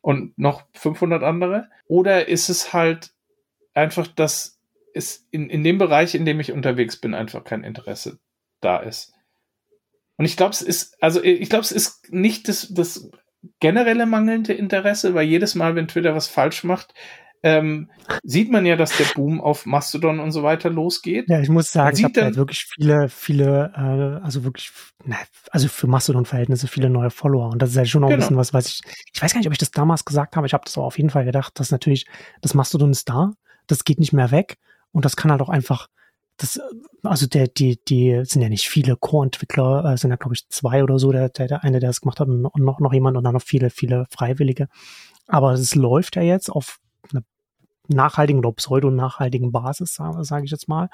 [0.00, 1.68] und noch 500 andere?
[1.86, 3.12] Oder ist es halt
[3.74, 4.58] einfach, dass
[4.94, 8.18] es in, in dem Bereich, in dem ich unterwegs bin, einfach kein Interesse
[8.60, 9.12] da ist?
[10.16, 13.10] Und ich glaube, es ist, also ich glaube, es ist nicht das, das
[13.60, 16.94] generelle mangelnde Interesse, weil jedes Mal, wenn Twitter was falsch macht,
[17.42, 17.90] ähm,
[18.22, 21.28] sieht man ja, dass der Boom auf Mastodon und so weiter losgeht.
[21.28, 24.70] Ja, ich muss sagen, ich habe halt wirklich viele, viele, äh, also wirklich,
[25.04, 25.16] na,
[25.50, 27.50] also für Mastodon-Verhältnisse viele neue Follower.
[27.50, 28.16] Und das ist ja schon noch genau.
[28.16, 28.80] ein bisschen was, was ich,
[29.12, 30.98] ich weiß gar nicht, ob ich das damals gesagt habe, ich habe das aber auf
[30.98, 32.06] jeden Fall gedacht, dass natürlich,
[32.40, 33.32] das Mastodon ist da,
[33.66, 34.58] das geht nicht mehr weg
[34.92, 35.88] und das kann halt auch einfach,
[36.38, 36.60] das,
[37.02, 40.82] also der, die, die sind ja nicht viele Core-Entwickler, äh, sind ja, glaube ich, zwei
[40.82, 43.24] oder so, der, der, der eine, der das gemacht hat und noch, noch jemand und
[43.24, 44.68] dann noch viele, viele Freiwillige.
[45.26, 46.78] Aber es läuft ja jetzt auf
[47.12, 47.24] einer
[47.88, 50.88] nachhaltigen oder pseudo-nachhaltigen Basis, sage sag ich jetzt mal.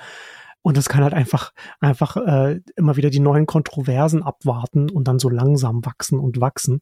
[0.62, 5.18] Und das kann halt einfach, einfach äh, immer wieder die neuen Kontroversen abwarten und dann
[5.18, 6.80] so langsam wachsen und wachsen.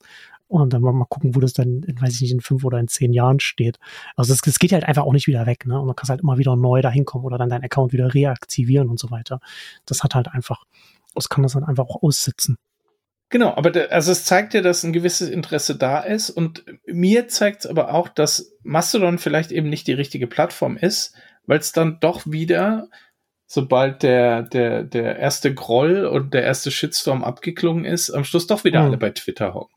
[0.49, 2.89] Und dann mal gucken, wo das dann, in, weiß ich nicht, in fünf oder in
[2.89, 3.79] zehn Jahren steht.
[4.17, 5.81] Also das geht halt einfach auch nicht wieder weg, ne?
[5.81, 8.89] Und dann kannst halt immer wieder neu dahin kommen oder dann deinen Account wieder reaktivieren
[8.91, 9.41] und so weiter.
[9.87, 10.65] Das hat halt einfach,
[11.15, 12.59] das kann das dann einfach auch aussitzen.
[13.31, 17.29] Genau, aber der, also es zeigt ja, dass ein gewisses Interesse da ist und mir
[17.29, 21.15] zeigt es aber auch, dass Mastodon vielleicht eben nicht die richtige Plattform ist,
[21.47, 22.89] weil es dann doch wieder,
[23.47, 28.65] sobald der, der, der erste Groll und der erste Shitstorm abgeklungen ist, am Schluss doch
[28.65, 28.87] wieder mhm.
[28.87, 29.77] alle bei Twitter hocken.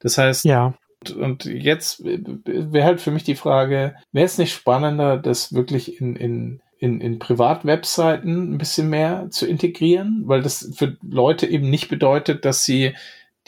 [0.00, 0.74] Das heißt, ja.
[1.00, 6.00] Und, und jetzt wäre halt für mich die Frage, wäre es nicht spannender, das wirklich
[6.00, 11.68] in, in in, in Privatwebseiten ein bisschen mehr zu integrieren, weil das für Leute eben
[11.68, 12.94] nicht bedeutet, dass sie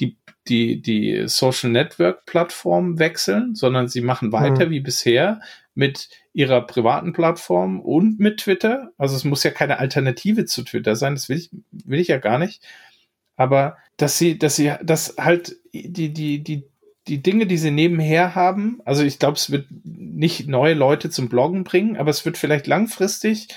[0.00, 0.16] die,
[0.48, 4.70] die, die Social Network Plattform wechseln, sondern sie machen weiter mhm.
[4.70, 5.40] wie bisher
[5.74, 8.90] mit ihrer privaten Plattform und mit Twitter.
[8.98, 12.18] Also es muss ja keine Alternative zu Twitter sein, das will ich, will ich ja
[12.18, 12.62] gar nicht.
[13.36, 16.64] Aber dass sie, dass sie, dass halt die, die, die
[17.10, 19.66] die Dinge, die sie nebenher haben, also ich glaube, es wird
[20.20, 23.48] nicht neue Leute zum Bloggen bringen, aber es wird vielleicht langfristig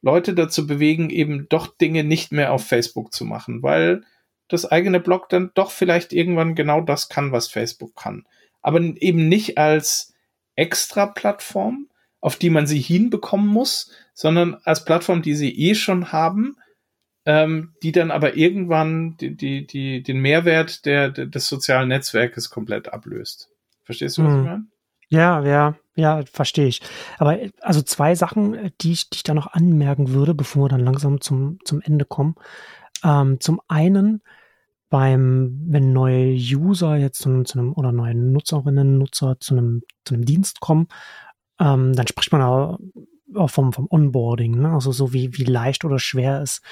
[0.00, 4.02] Leute dazu bewegen, eben doch Dinge nicht mehr auf Facebook zu machen, weil
[4.48, 8.24] das eigene Blog dann doch vielleicht irgendwann genau das kann, was Facebook kann.
[8.60, 10.12] Aber eben nicht als
[10.54, 11.88] extra Plattform,
[12.20, 16.56] auf die man sie hinbekommen muss, sondern als Plattform, die sie eh schon haben
[17.24, 22.50] ähm, die dann aber irgendwann die, die, die, den Mehrwert der, der, des sozialen Netzwerkes
[22.50, 23.50] komplett ablöst.
[23.84, 24.40] Verstehst du, was hm.
[24.40, 24.66] ich meine?
[25.12, 26.80] Ja, ja, ja, verstehe ich.
[27.18, 30.80] Aber also zwei Sachen, die ich, die ich da noch anmerken würde, bevor wir dann
[30.80, 32.34] langsam zum, zum Ende kommen.
[33.04, 34.22] Ähm, zum einen,
[34.88, 40.14] beim, wenn neue User jetzt zu zu einem oder neue Nutzerinnen, Nutzer zu einem, zu
[40.14, 40.88] einem Dienst kommen,
[41.60, 42.78] ähm, dann spricht man auch
[43.50, 44.70] vom, vom Onboarding, ne?
[44.72, 46.62] also so wie, wie leicht oder schwer es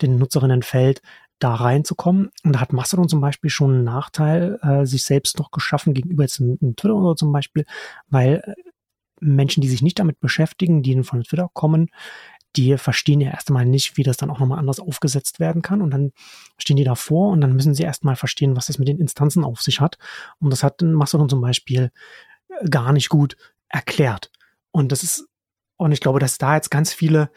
[0.00, 1.02] den Nutzerinnen fällt,
[1.40, 2.30] da reinzukommen.
[2.44, 6.22] Und da hat Mastodon zum Beispiel schon einen Nachteil äh, sich selbst noch geschaffen gegenüber
[6.22, 7.64] jetzt in, in Twitter oder zum Beispiel,
[8.08, 8.54] weil äh,
[9.20, 11.90] Menschen, die sich nicht damit beschäftigen, die von Twitter kommen,
[12.56, 15.82] die verstehen ja erstmal nicht, wie das dann auch nochmal anders aufgesetzt werden kann.
[15.82, 16.12] Und dann
[16.58, 19.60] stehen die davor und dann müssen sie erstmal verstehen, was das mit den Instanzen auf
[19.60, 19.98] sich hat.
[20.40, 21.90] Und das hat Mastodon zum Beispiel
[22.48, 23.36] äh, gar nicht gut
[23.68, 24.30] erklärt.
[24.72, 25.28] Und das ist,
[25.76, 27.30] und ich glaube, dass da jetzt ganz viele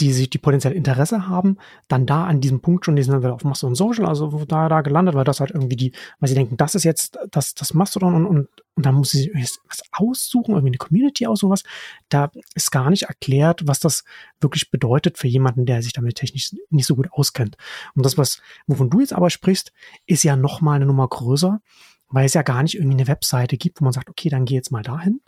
[0.00, 3.32] die sich, die potenziell Interesse haben, dann da an diesem Punkt schon, die sind dann
[3.32, 6.56] auf Mastodon Social, also da, da gelandet, weil das halt irgendwie die, weil sie denken,
[6.56, 10.52] das ist jetzt das, das Mastodon und, und, und dann muss sie sich was aussuchen,
[10.52, 11.64] irgendwie eine Community aus sowas.
[12.08, 14.04] Da ist gar nicht erklärt, was das
[14.40, 17.56] wirklich bedeutet für jemanden, der sich damit technisch nicht so gut auskennt.
[17.96, 19.72] Und das, was, wovon du jetzt aber sprichst,
[20.06, 21.60] ist ja nochmal eine Nummer größer,
[22.08, 24.54] weil es ja gar nicht irgendwie eine Webseite gibt, wo man sagt, okay, dann geh
[24.54, 25.20] jetzt mal dahin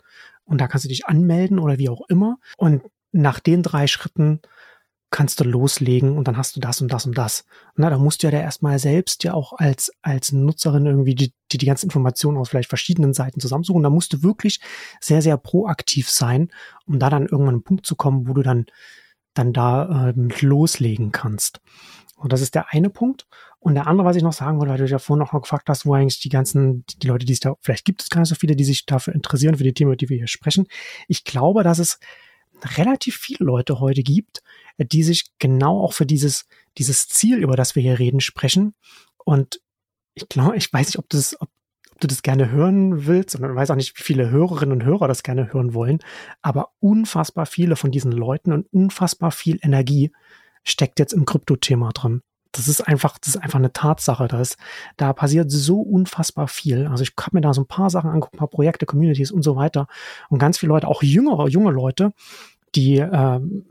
[0.45, 2.37] und da kannst du dich anmelden oder wie auch immer.
[2.57, 4.41] Und nach den drei Schritten
[5.11, 7.43] kannst du loslegen und dann hast du das und das und das.
[7.75, 11.33] Na, da musst du ja da erstmal selbst ja auch als, als Nutzerin irgendwie die,
[11.51, 13.83] die, die ganzen Informationen aus vielleicht verschiedenen Seiten zusammensuchen.
[13.83, 14.61] Da musst du wirklich
[15.01, 16.49] sehr, sehr proaktiv sein,
[16.85, 18.67] um da dann irgendwann einen Punkt zu kommen, wo du dann,
[19.33, 21.59] dann da äh, loslegen kannst.
[22.15, 23.27] Und das ist der eine Punkt.
[23.59, 25.85] Und der andere, was ich noch sagen wollte, weil du ja vorhin noch gefragt hast,
[25.85, 28.35] wo eigentlich die ganzen, die Leute, die sich da, vielleicht gibt es gar nicht so
[28.35, 30.67] viele, die sich dafür interessieren, für die Themen, über die wir hier sprechen.
[31.07, 31.99] Ich glaube, dass es
[32.77, 34.41] relativ viele Leute heute gibt,
[34.77, 36.47] die sich genau auch für dieses,
[36.77, 38.73] dieses Ziel, über das wir hier reden, sprechen.
[39.17, 39.61] Und
[40.13, 41.49] ich glaube, ich weiß nicht, ob das, ob,
[41.91, 44.85] ob du das gerne hören willst und ich weiß auch nicht, wie viele Hörerinnen und
[44.85, 45.99] Hörer das gerne hören wollen,
[46.41, 50.11] aber unfassbar viele von diesen Leuten und unfassbar viel Energie
[50.63, 52.21] steckt jetzt im Krypto-Thema drin.
[52.51, 54.27] Das ist einfach, das ist einfach eine Tatsache.
[54.27, 54.57] Da ist,
[54.97, 56.87] da passiert so unfassbar viel.
[56.87, 59.43] Also ich habe mir da so ein paar Sachen angucken, ein paar Projekte, Communities und
[59.43, 59.87] so weiter.
[60.29, 62.13] Und ganz viele Leute, auch jüngere, junge Leute,
[62.75, 63.65] die, ähm,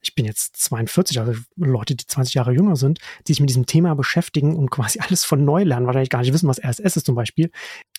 [0.00, 3.66] ich bin jetzt 42, also Leute, die 20 Jahre jünger sind, die sich mit diesem
[3.66, 7.06] Thema beschäftigen und quasi alles von neu lernen, wahrscheinlich gar nicht wissen, was RSS ist
[7.06, 7.50] zum Beispiel,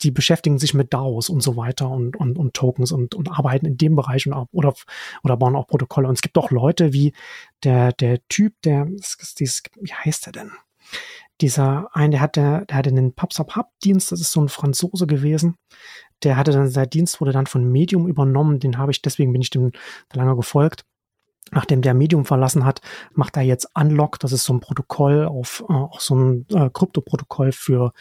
[0.01, 3.65] die beschäftigen sich mit DAOs und so weiter und, und, und Tokens und, und arbeiten
[3.65, 4.73] in dem Bereich und, oder,
[5.23, 6.07] oder bauen auch Protokolle.
[6.07, 7.13] Und es gibt auch Leute wie
[7.63, 10.51] der, der Typ, der, wie heißt er denn?
[11.41, 15.07] Dieser ein, der hatte, der hatte einen PubSub Hub Dienst, das ist so ein Franzose
[15.07, 15.55] gewesen.
[16.21, 19.41] Der hatte dann, sein Dienst wurde dann von Medium übernommen, den habe ich, deswegen bin
[19.41, 19.71] ich dem
[20.13, 20.85] lange gefolgt
[21.51, 22.81] nachdem der Medium verlassen hat,
[23.13, 24.19] macht er jetzt Unlock.
[24.19, 27.93] Das ist so ein Protokoll auf äh, auch so ein äh, Krypto-Protokoll für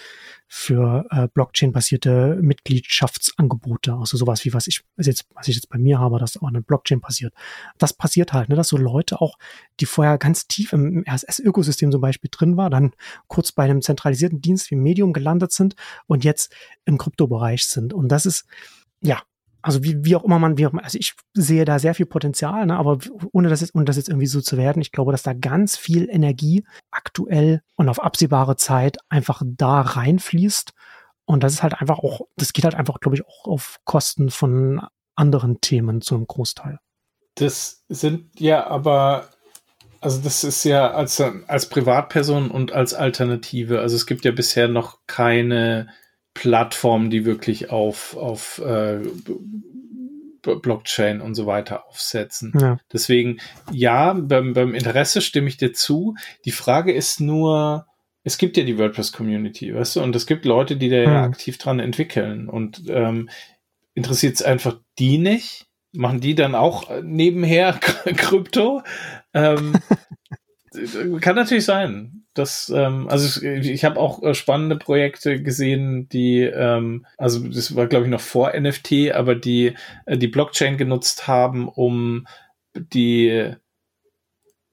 [0.47, 3.95] für äh, Blockchain-basierte Mitgliedschaftsangebote.
[3.95, 6.63] Also sowas wie was ich jetzt was ich jetzt bei mir habe, das auch an
[6.63, 7.35] Blockchain passiert.
[7.79, 9.39] Das passiert halt, ne, dass so Leute auch,
[9.81, 12.93] die vorher ganz tief im RSS-Ökosystem zum Beispiel drin war, dann
[13.29, 15.75] kurz bei einem zentralisierten Dienst wie Medium gelandet sind
[16.07, 17.93] und jetzt im Kryptobereich sind.
[17.93, 18.47] Und das ist
[19.01, 19.21] ja,
[19.63, 22.67] also wie, wie auch immer man, wie auch also ich sehe da sehr viel Potenzial,
[22.67, 22.99] ne, aber
[23.33, 25.77] ohne das, jetzt, ohne das jetzt irgendwie so zu werden, ich glaube, dass da ganz
[25.77, 30.73] viel Energie aktuell und auf absehbare Zeit einfach da reinfließt.
[31.25, 34.31] Und das ist halt einfach auch, das geht halt einfach, glaube ich, auch auf Kosten
[34.31, 34.83] von
[35.15, 36.79] anderen Themen zu einem Großteil.
[37.37, 39.29] Das sind ja aber,
[40.01, 44.69] also das ist ja als, als Privatperson und als Alternative, also es gibt ja bisher
[44.69, 45.89] noch keine
[46.35, 49.01] Plattformen, die wirklich auf, auf äh,
[50.43, 52.53] Blockchain und so weiter aufsetzen.
[52.59, 52.79] Ja.
[52.93, 53.39] Deswegen,
[53.71, 56.15] ja, beim, beim Interesse stimme ich dir zu.
[56.45, 57.87] Die Frage ist nur,
[58.25, 61.31] es gibt ja die WordPress-Community, weißt du, und es gibt Leute, die da ja hm.
[61.33, 62.49] aktiv dran entwickeln.
[62.49, 63.29] Und ähm,
[63.95, 65.67] interessiert es einfach die nicht?
[65.93, 67.73] Machen die dann auch nebenher
[68.17, 68.83] Krypto?
[69.35, 69.75] Ähm,
[71.21, 76.41] kann natürlich sein das, ähm, also ich, ich habe auch äh, spannende Projekte gesehen, die,
[76.41, 79.75] ähm, also das war glaube ich noch vor NFT, aber die
[80.07, 82.27] äh, die Blockchain genutzt haben, um
[82.75, 83.55] die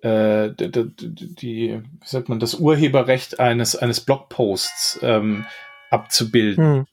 [0.01, 5.45] äh, die, die, wie sagt man, das Urheberrecht eines eines Blogposts ähm,
[5.89, 6.64] abzubilden.
[6.64, 6.86] Hm.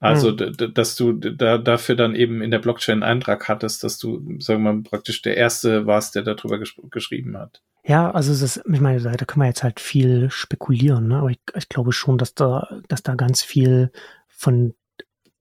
[0.00, 0.74] Also, hm.
[0.74, 4.62] dass du da, dafür dann eben in der Blockchain einen Eintrag hattest, dass du, sagen
[4.62, 7.62] wir mal, praktisch der Erste warst, der darüber gesch geschrieben hat.
[7.86, 11.18] Ja, also ist, ich meine, da können wir jetzt halt viel spekulieren, ne?
[11.18, 13.92] aber ich, ich glaube schon, dass da, dass da ganz viel
[14.28, 14.74] von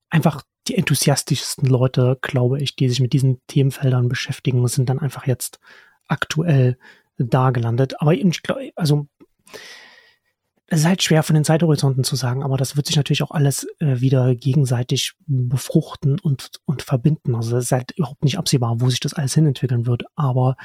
[0.10, 5.26] einfach die enthusiastischsten Leute, glaube ich, die sich mit diesen Themenfeldern beschäftigen, sind dann einfach
[5.26, 5.60] jetzt
[6.08, 6.78] aktuell
[7.18, 8.02] da gelandet.
[8.02, 9.08] Aber ich glaube, also
[10.68, 13.32] es ist halt schwer von den Zeithorizonten zu sagen, aber das wird sich natürlich auch
[13.32, 17.36] alles äh, wieder gegenseitig befruchten und, und verbinden.
[17.36, 20.04] Also es ist halt überhaupt nicht absehbar, wo sich das alles hinentwickeln wird.
[20.16, 20.56] Aber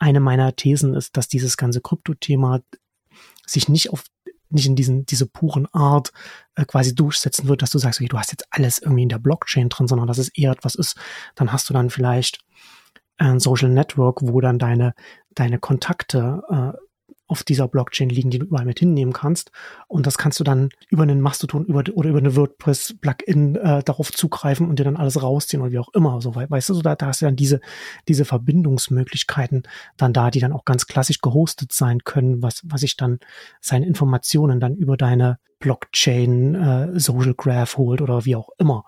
[0.00, 2.60] eine meiner Thesen ist, dass dieses ganze Krypto-Thema
[3.46, 4.04] sich nicht auf
[4.52, 6.12] nicht in diesen, diese puren Art
[6.56, 9.20] äh, quasi durchsetzen wird, dass du sagst, okay, du hast jetzt alles irgendwie in der
[9.20, 10.96] Blockchain drin, sondern dass es eher etwas ist,
[11.36, 12.40] dann hast du dann vielleicht
[13.18, 14.94] ein Social Network, wo dann deine,
[15.34, 16.78] deine Kontakte äh,
[17.30, 19.52] auf dieser Blockchain liegen, die du überall mit hinnehmen kannst.
[19.86, 24.12] Und das kannst du dann über einen Mastodon über, oder über eine WordPress-Plugin äh, darauf
[24.12, 26.20] zugreifen und dir dann alles rausziehen oder wie auch immer.
[26.20, 27.60] So, weißt du, so, da, da hast du dann diese,
[28.08, 29.62] diese Verbindungsmöglichkeiten
[29.96, 33.20] dann da, die dann auch ganz klassisch gehostet sein können, was, was ich dann
[33.60, 38.86] seine Informationen dann über deine Blockchain, äh, Social Graph holt oder wie auch immer.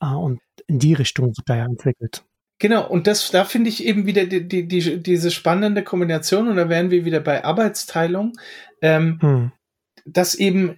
[0.00, 2.27] Äh, und in die Richtung wird da ja entwickelt.
[2.58, 6.56] Genau, und das, da finde ich eben wieder die, die, die, diese spannende Kombination, und
[6.56, 8.32] da wären wir wieder bei Arbeitsteilung,
[8.82, 9.52] ähm, hm.
[10.04, 10.76] dass eben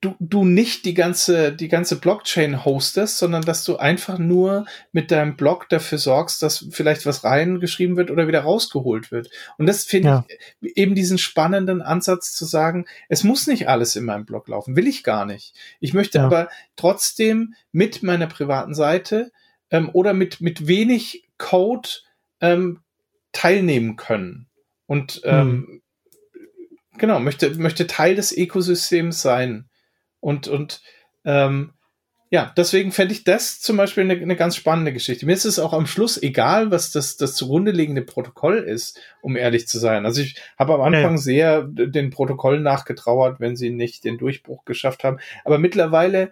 [0.00, 5.10] du, du nicht die ganze, die ganze Blockchain hostest, sondern dass du einfach nur mit
[5.10, 9.30] deinem Blog dafür sorgst, dass vielleicht was reingeschrieben wird oder wieder rausgeholt wird.
[9.58, 10.24] Und das finde ja.
[10.62, 14.74] ich eben diesen spannenden Ansatz zu sagen, es muss nicht alles in meinem Blog laufen,
[14.74, 15.54] will ich gar nicht.
[15.80, 16.24] Ich möchte ja.
[16.24, 19.30] aber trotzdem mit meiner privaten Seite
[19.70, 21.88] ähm, oder mit, mit wenig Code
[22.40, 22.80] ähm,
[23.32, 24.48] teilnehmen können.
[24.86, 25.82] Und ähm, hm.
[26.98, 29.68] genau, möchte, möchte Teil des Ökosystems sein.
[30.20, 30.82] Und, und
[31.24, 31.72] ähm,
[32.32, 35.26] ja, deswegen fände ich das zum Beispiel eine, eine ganz spannende Geschichte.
[35.26, 39.34] Mir ist es auch am Schluss egal, was das, das zugrunde liegende Protokoll ist, um
[39.34, 40.06] ehrlich zu sein.
[40.06, 41.18] Also ich habe am Anfang ja.
[41.18, 45.18] sehr den Protokollen nachgetrauert, wenn sie nicht den Durchbruch geschafft haben.
[45.44, 46.30] Aber mittlerweile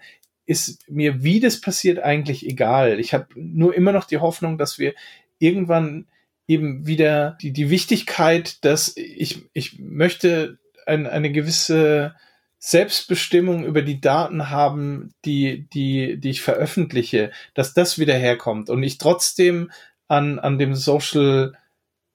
[0.48, 2.98] ist mir, wie das passiert, eigentlich egal.
[3.00, 4.94] Ich habe nur immer noch die Hoffnung, dass wir
[5.38, 6.06] irgendwann
[6.46, 12.14] eben wieder die, die Wichtigkeit, dass ich, ich möchte ein, eine gewisse
[12.58, 18.82] Selbstbestimmung über die Daten haben, die, die, die ich veröffentliche, dass das wieder herkommt und
[18.82, 19.70] ich trotzdem
[20.08, 21.52] an, an dem Social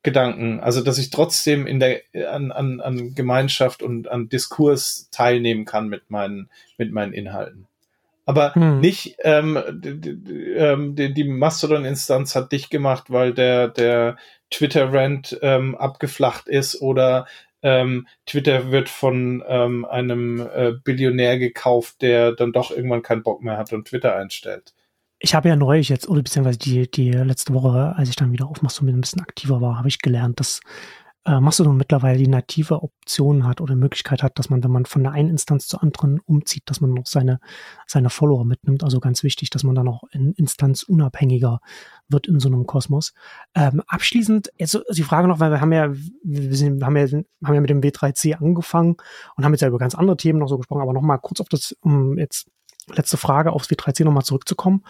[0.02, 5.66] Gedanken, also dass ich trotzdem in der an, an, an Gemeinschaft und an Diskurs teilnehmen
[5.66, 7.68] kann mit meinen mit meinen Inhalten
[8.26, 8.80] aber hm.
[8.80, 14.17] nicht ähm, die, die, ähm, die Mastodon-Instanz hat dich gemacht, weil der, der
[14.49, 17.26] Twitter-Rant ähm, abgeflacht ist oder
[17.63, 23.41] ähm, Twitter wird von ähm, einem äh, Billionär gekauft, der dann doch irgendwann keinen Bock
[23.41, 24.74] mehr hat und Twitter einstellt.
[25.19, 28.47] Ich habe ja neulich jetzt, oder beziehungsweise die, die letzte Woche, als ich dann wieder
[28.47, 30.59] auf Mastodon ein bisschen aktiver war, habe ich gelernt, dass
[31.26, 35.03] äh, Mastodon mittlerweile die native Option hat oder Möglichkeit hat, dass man, wenn man von
[35.03, 37.39] der einen Instanz zur anderen umzieht, dass man noch seine,
[37.88, 38.84] seine Follower mitnimmt.
[38.84, 41.61] Also ganz wichtig, dass man dann auch in Instanz unabhängiger
[42.09, 43.13] wird in so einem Kosmos.
[43.55, 45.93] Ähm, abschließend, jetzt die Frage noch, weil wir haben ja,
[46.24, 48.97] wir, sind, haben ja, haben ja mit dem W3C angefangen
[49.36, 51.49] und haben jetzt ja über ganz andere Themen noch so gesprochen, aber nochmal kurz auf
[51.49, 52.49] das, um jetzt
[52.88, 54.84] letzte Frage aufs W3C nochmal zurückzukommen.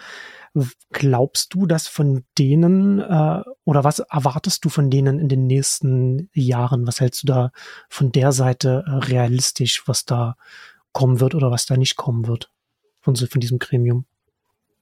[0.92, 6.30] Glaubst du, dass von denen äh, oder was erwartest du von denen in den nächsten
[6.32, 6.86] Jahren?
[6.86, 7.50] Was hältst du da
[7.88, 10.36] von der Seite äh, realistisch, was da
[10.92, 12.50] kommen wird oder was da nicht kommen wird
[13.00, 14.04] von, von diesem Gremium?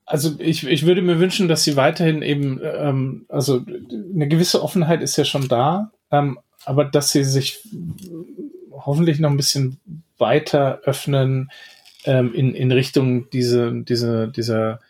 [0.04, 5.00] Also ich, ich würde mir wünschen, dass sie weiterhin eben, ähm, also eine gewisse Offenheit
[5.00, 7.66] ist ja schon da, ähm, aber dass sie sich
[8.70, 9.80] hoffentlich noch ein bisschen
[10.18, 11.50] weiter öffnen
[12.04, 14.80] ähm, in, in Richtung diese, diese, dieser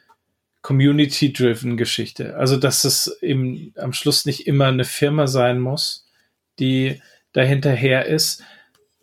[0.63, 2.37] Community-driven Geschichte.
[2.37, 6.07] Also, dass es eben am Schluss nicht immer eine Firma sein muss,
[6.59, 7.01] die
[7.33, 8.43] dahinterher ist,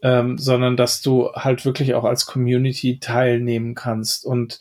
[0.01, 4.25] ähm, sondern dass du halt wirklich auch als Community teilnehmen kannst.
[4.25, 4.59] Und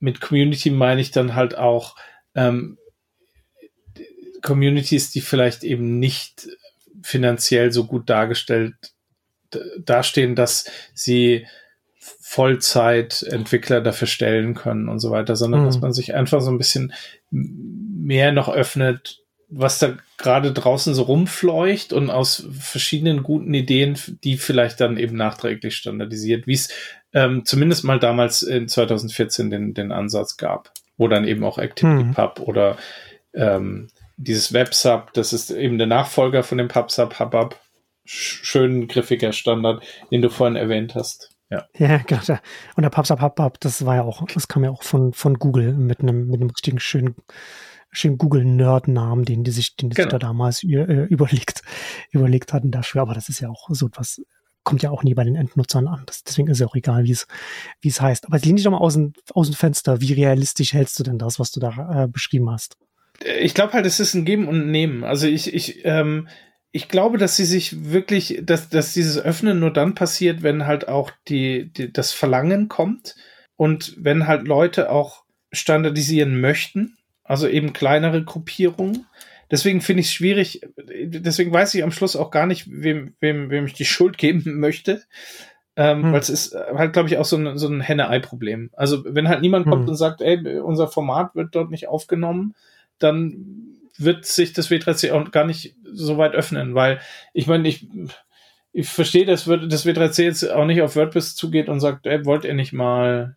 [0.00, 1.96] mit Community meine ich dann halt auch
[2.34, 2.78] ähm,
[4.42, 6.48] Communities, die vielleicht eben nicht
[7.02, 8.74] finanziell so gut dargestellt
[9.78, 11.46] dastehen, dass sie
[12.28, 15.64] Vollzeit-Entwickler dafür stellen können und so weiter, sondern mhm.
[15.64, 16.92] dass man sich einfach so ein bisschen
[17.30, 24.36] mehr noch öffnet, was da gerade draußen so rumfleucht und aus verschiedenen guten Ideen, die
[24.36, 26.68] vielleicht dann eben nachträglich standardisiert, wie es
[27.14, 32.40] ähm, zumindest mal damals in 2014 den, den Ansatz gab, wo dann eben auch ActivityPub
[32.40, 32.44] mhm.
[32.44, 32.76] oder
[33.32, 37.56] ähm, dieses WebSub, das ist eben der Nachfolger von dem PubSub, HubUp,
[38.04, 41.37] schön griffiger Standard, den du vorhin erwähnt hast.
[41.50, 42.38] Ja, ja genau.
[42.76, 46.00] Und der HubUp, das war ja auch, das kam ja auch von, von Google mit
[46.00, 47.16] einem, mit einem richtigen schönen,
[47.90, 50.06] schönen Google-Nerd-Namen, den die sich, den die genau.
[50.06, 51.62] sich da damals äh, überlegt,
[52.10, 53.02] überlegt hatten dafür.
[53.02, 54.20] Aber das ist ja auch so etwas,
[54.64, 56.02] kommt ja auch nie bei den Endnutzern an.
[56.06, 57.26] Das, deswegen ist ja auch egal, wie es,
[57.80, 58.26] wie es heißt.
[58.26, 60.00] Aber lehn dich doch mal aus dem, aus dem Fenster.
[60.00, 62.76] Wie realistisch hältst du denn das, was du da äh, beschrieben hast?
[63.40, 65.02] Ich glaube halt, es ist ein Geben und Nehmen.
[65.02, 66.28] Also ich, ich, ähm,
[66.78, 70.86] ich glaube, dass sie sich wirklich, dass, dass dieses Öffnen nur dann passiert, wenn halt
[70.86, 73.16] auch die, die, das Verlangen kommt
[73.56, 79.06] und wenn halt Leute auch standardisieren möchten, also eben kleinere Gruppierungen.
[79.50, 83.50] Deswegen finde ich es schwierig, deswegen weiß ich am Schluss auch gar nicht, wem, wem,
[83.50, 85.02] wem ich die Schuld geben möchte.
[85.74, 86.12] Ähm, hm.
[86.12, 88.70] Weil es ist halt, glaube ich, auch so ein, so ein Henne-Ei-Problem.
[88.74, 89.72] Also, wenn halt niemand hm.
[89.72, 92.54] kommt und sagt, ey, unser Format wird dort nicht aufgenommen,
[93.00, 97.00] dann wird sich das W3C auch gar nicht so weit öffnen, weil
[97.32, 97.88] ich meine, ich,
[98.72, 102.44] ich verstehe, dass das W3C jetzt auch nicht auf WordPress zugeht und sagt, ey, wollt
[102.44, 103.36] ihr nicht mal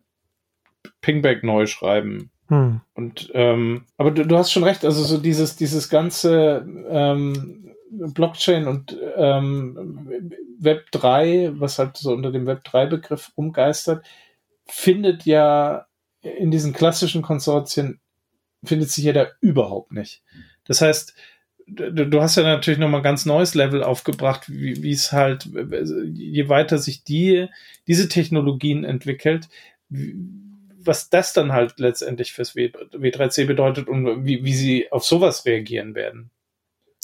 [1.01, 2.31] Pingback neu schreiben?
[2.47, 2.81] Hm.
[2.93, 8.67] Und ähm, aber du, du, hast schon recht, also so dieses, dieses ganze ähm, Blockchain
[8.67, 14.05] und ähm, Web 3, was halt so unter dem Web 3-Begriff umgeistert,
[14.67, 15.87] findet ja
[16.21, 17.99] in diesen klassischen Konsortien
[18.63, 20.23] findet sich ja da überhaupt nicht.
[20.71, 21.13] Das heißt,
[21.67, 25.49] du, hast ja natürlich nochmal ein ganz neues Level aufgebracht, wie, es halt,
[26.13, 27.47] je weiter sich die,
[27.87, 29.49] diese Technologien entwickelt,
[29.89, 35.45] was das dann halt letztendlich fürs w, W3C bedeutet und wie, wie sie auf sowas
[35.45, 36.31] reagieren werden.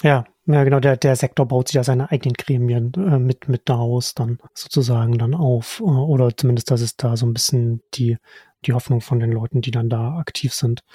[0.02, 3.64] Ja, ja, genau, der, der Sektor baut sich ja seine eigenen Gremien äh, mit, mit
[3.66, 5.82] daraus dann sozusagen dann auf.
[5.82, 8.18] Äh, oder zumindest das ist da so ein bisschen die,
[8.66, 10.86] die Hoffnung von den Leuten, die dann da aktiv sind.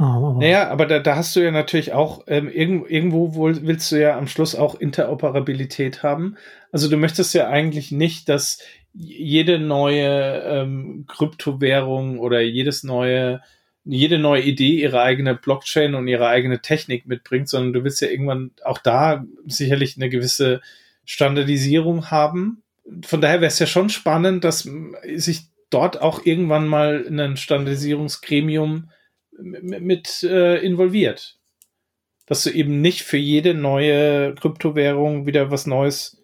[0.00, 3.92] Aber naja, aber da, da hast du ja natürlich auch, ähm, irgend, irgendwo wohl willst
[3.92, 6.36] du ja am Schluss auch Interoperabilität haben.
[6.72, 8.60] Also du möchtest ja eigentlich nicht, dass
[8.94, 13.42] jede neue ähm, Kryptowährung oder jedes neue,
[13.84, 18.08] jede neue Idee ihre eigene Blockchain und ihre eigene Technik mitbringt, sondern du willst ja
[18.08, 20.62] irgendwann auch da sicherlich eine gewisse
[21.04, 22.62] Standardisierung haben.
[23.04, 24.66] Von daher wäre es ja schon spannend, dass
[25.14, 28.88] sich dort auch irgendwann mal ein Standardisierungsgremium
[29.42, 31.38] mit äh, involviert.
[32.26, 36.22] Dass du eben nicht für jede neue Kryptowährung wieder was Neues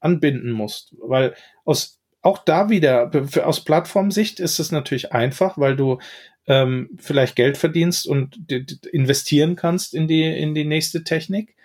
[0.00, 0.94] anbinden musst.
[1.00, 5.98] Weil aus, auch da wieder, für, aus Plattformsicht ist es natürlich einfach, weil du
[6.46, 8.50] ähm, vielleicht Geld verdienst und
[8.92, 11.56] investieren kannst in die, in die nächste Technik.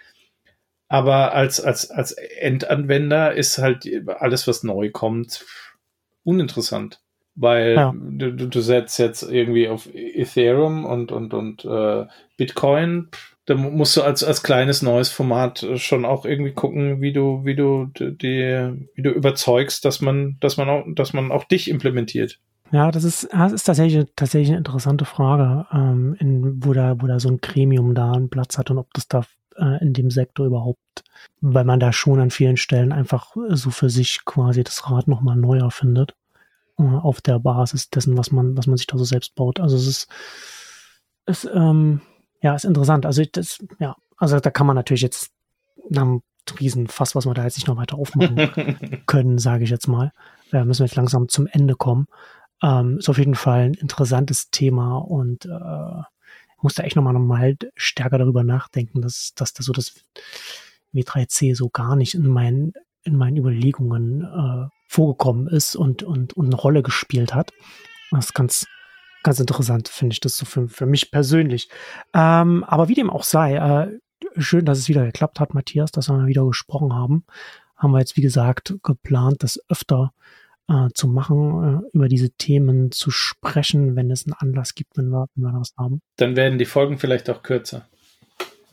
[0.88, 5.46] Aber als, als, als Endanwender ist halt alles, was neu kommt,
[6.24, 7.02] uninteressant
[7.40, 7.94] weil ja.
[7.96, 12.06] du, du setzt jetzt irgendwie auf Ethereum und, und, und äh,
[12.38, 13.08] Bitcoin,
[13.46, 17.56] da musst du als, als kleines neues Format schon auch irgendwie gucken, wie du, wie
[17.56, 22.40] du die, wie du überzeugst, dass man, dass man auch, dass man auch dich implementiert.
[22.72, 27.08] Ja, das ist, das ist tatsächlich, tatsächlich eine interessante Frage, ähm, in, wo, da, wo
[27.08, 29.24] da so ein Gremium da einen Platz hat und ob das da
[29.58, 31.04] äh, in dem Sektor überhaupt,
[31.42, 35.36] weil man da schon an vielen Stellen einfach so für sich quasi das Rad nochmal
[35.36, 36.14] neu erfindet,
[36.80, 39.60] äh, auf der Basis dessen, was man, was man sich da so selbst baut.
[39.60, 40.08] Also es ist,
[41.26, 42.02] ist ähm,
[42.42, 43.06] ja, ist interessant.
[43.06, 45.32] Also das, ja, also da kann man natürlich jetzt
[45.90, 46.22] nach einem
[46.60, 50.12] Riesenfass, was wir da jetzt nicht noch weiter aufmachen können, sage ich jetzt mal.
[50.52, 52.08] Äh, müssen wir jetzt langsam zum Ende kommen.
[52.64, 56.02] Ähm, ist auf jeden Fall ein interessantes Thema und äh,
[56.62, 59.94] muss da echt nochmal noch mal stärker darüber nachdenken, dass, dass das so das
[60.94, 62.74] W3C so gar nicht in meinen,
[63.04, 67.52] in meinen Überlegungen äh, vorgekommen ist und, und, und eine Rolle gespielt hat.
[68.10, 68.66] Das ist ganz,
[69.22, 71.70] ganz interessant, finde ich das so für, für mich persönlich.
[72.16, 74.00] Ähm, aber wie dem auch sei, äh,
[74.42, 77.24] schön, dass es wieder geklappt hat, Matthias, dass wir wieder gesprochen haben.
[77.78, 80.12] Haben wir jetzt, wie gesagt, geplant, das öfter
[80.68, 85.10] äh, zu machen, äh, über diese Themen zu sprechen, wenn es einen Anlass gibt, wenn
[85.10, 86.02] wir, wenn wir was haben.
[86.18, 87.88] Dann werden die Folgen vielleicht auch kürzer.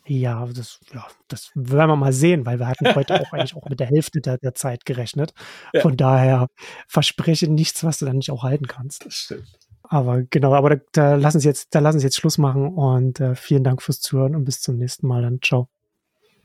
[0.09, 3.69] Ja, das, ja, das werden wir mal sehen, weil wir hatten heute auch eigentlich auch
[3.69, 5.35] mit der Hälfte der, der Zeit gerechnet.
[5.73, 5.81] Ja.
[5.81, 6.47] Von daher
[6.87, 9.05] verspreche nichts, was du dann nicht auch halten kannst.
[9.05, 9.59] Das stimmt.
[9.83, 13.21] Aber genau, aber da, da lassen Sie jetzt, da lassen Sie jetzt Schluss machen und
[13.21, 15.41] äh, vielen Dank fürs Zuhören und bis zum nächsten Mal dann.
[15.43, 15.69] Ciao.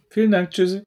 [0.09, 0.83] Vielen Dank, tschüssi.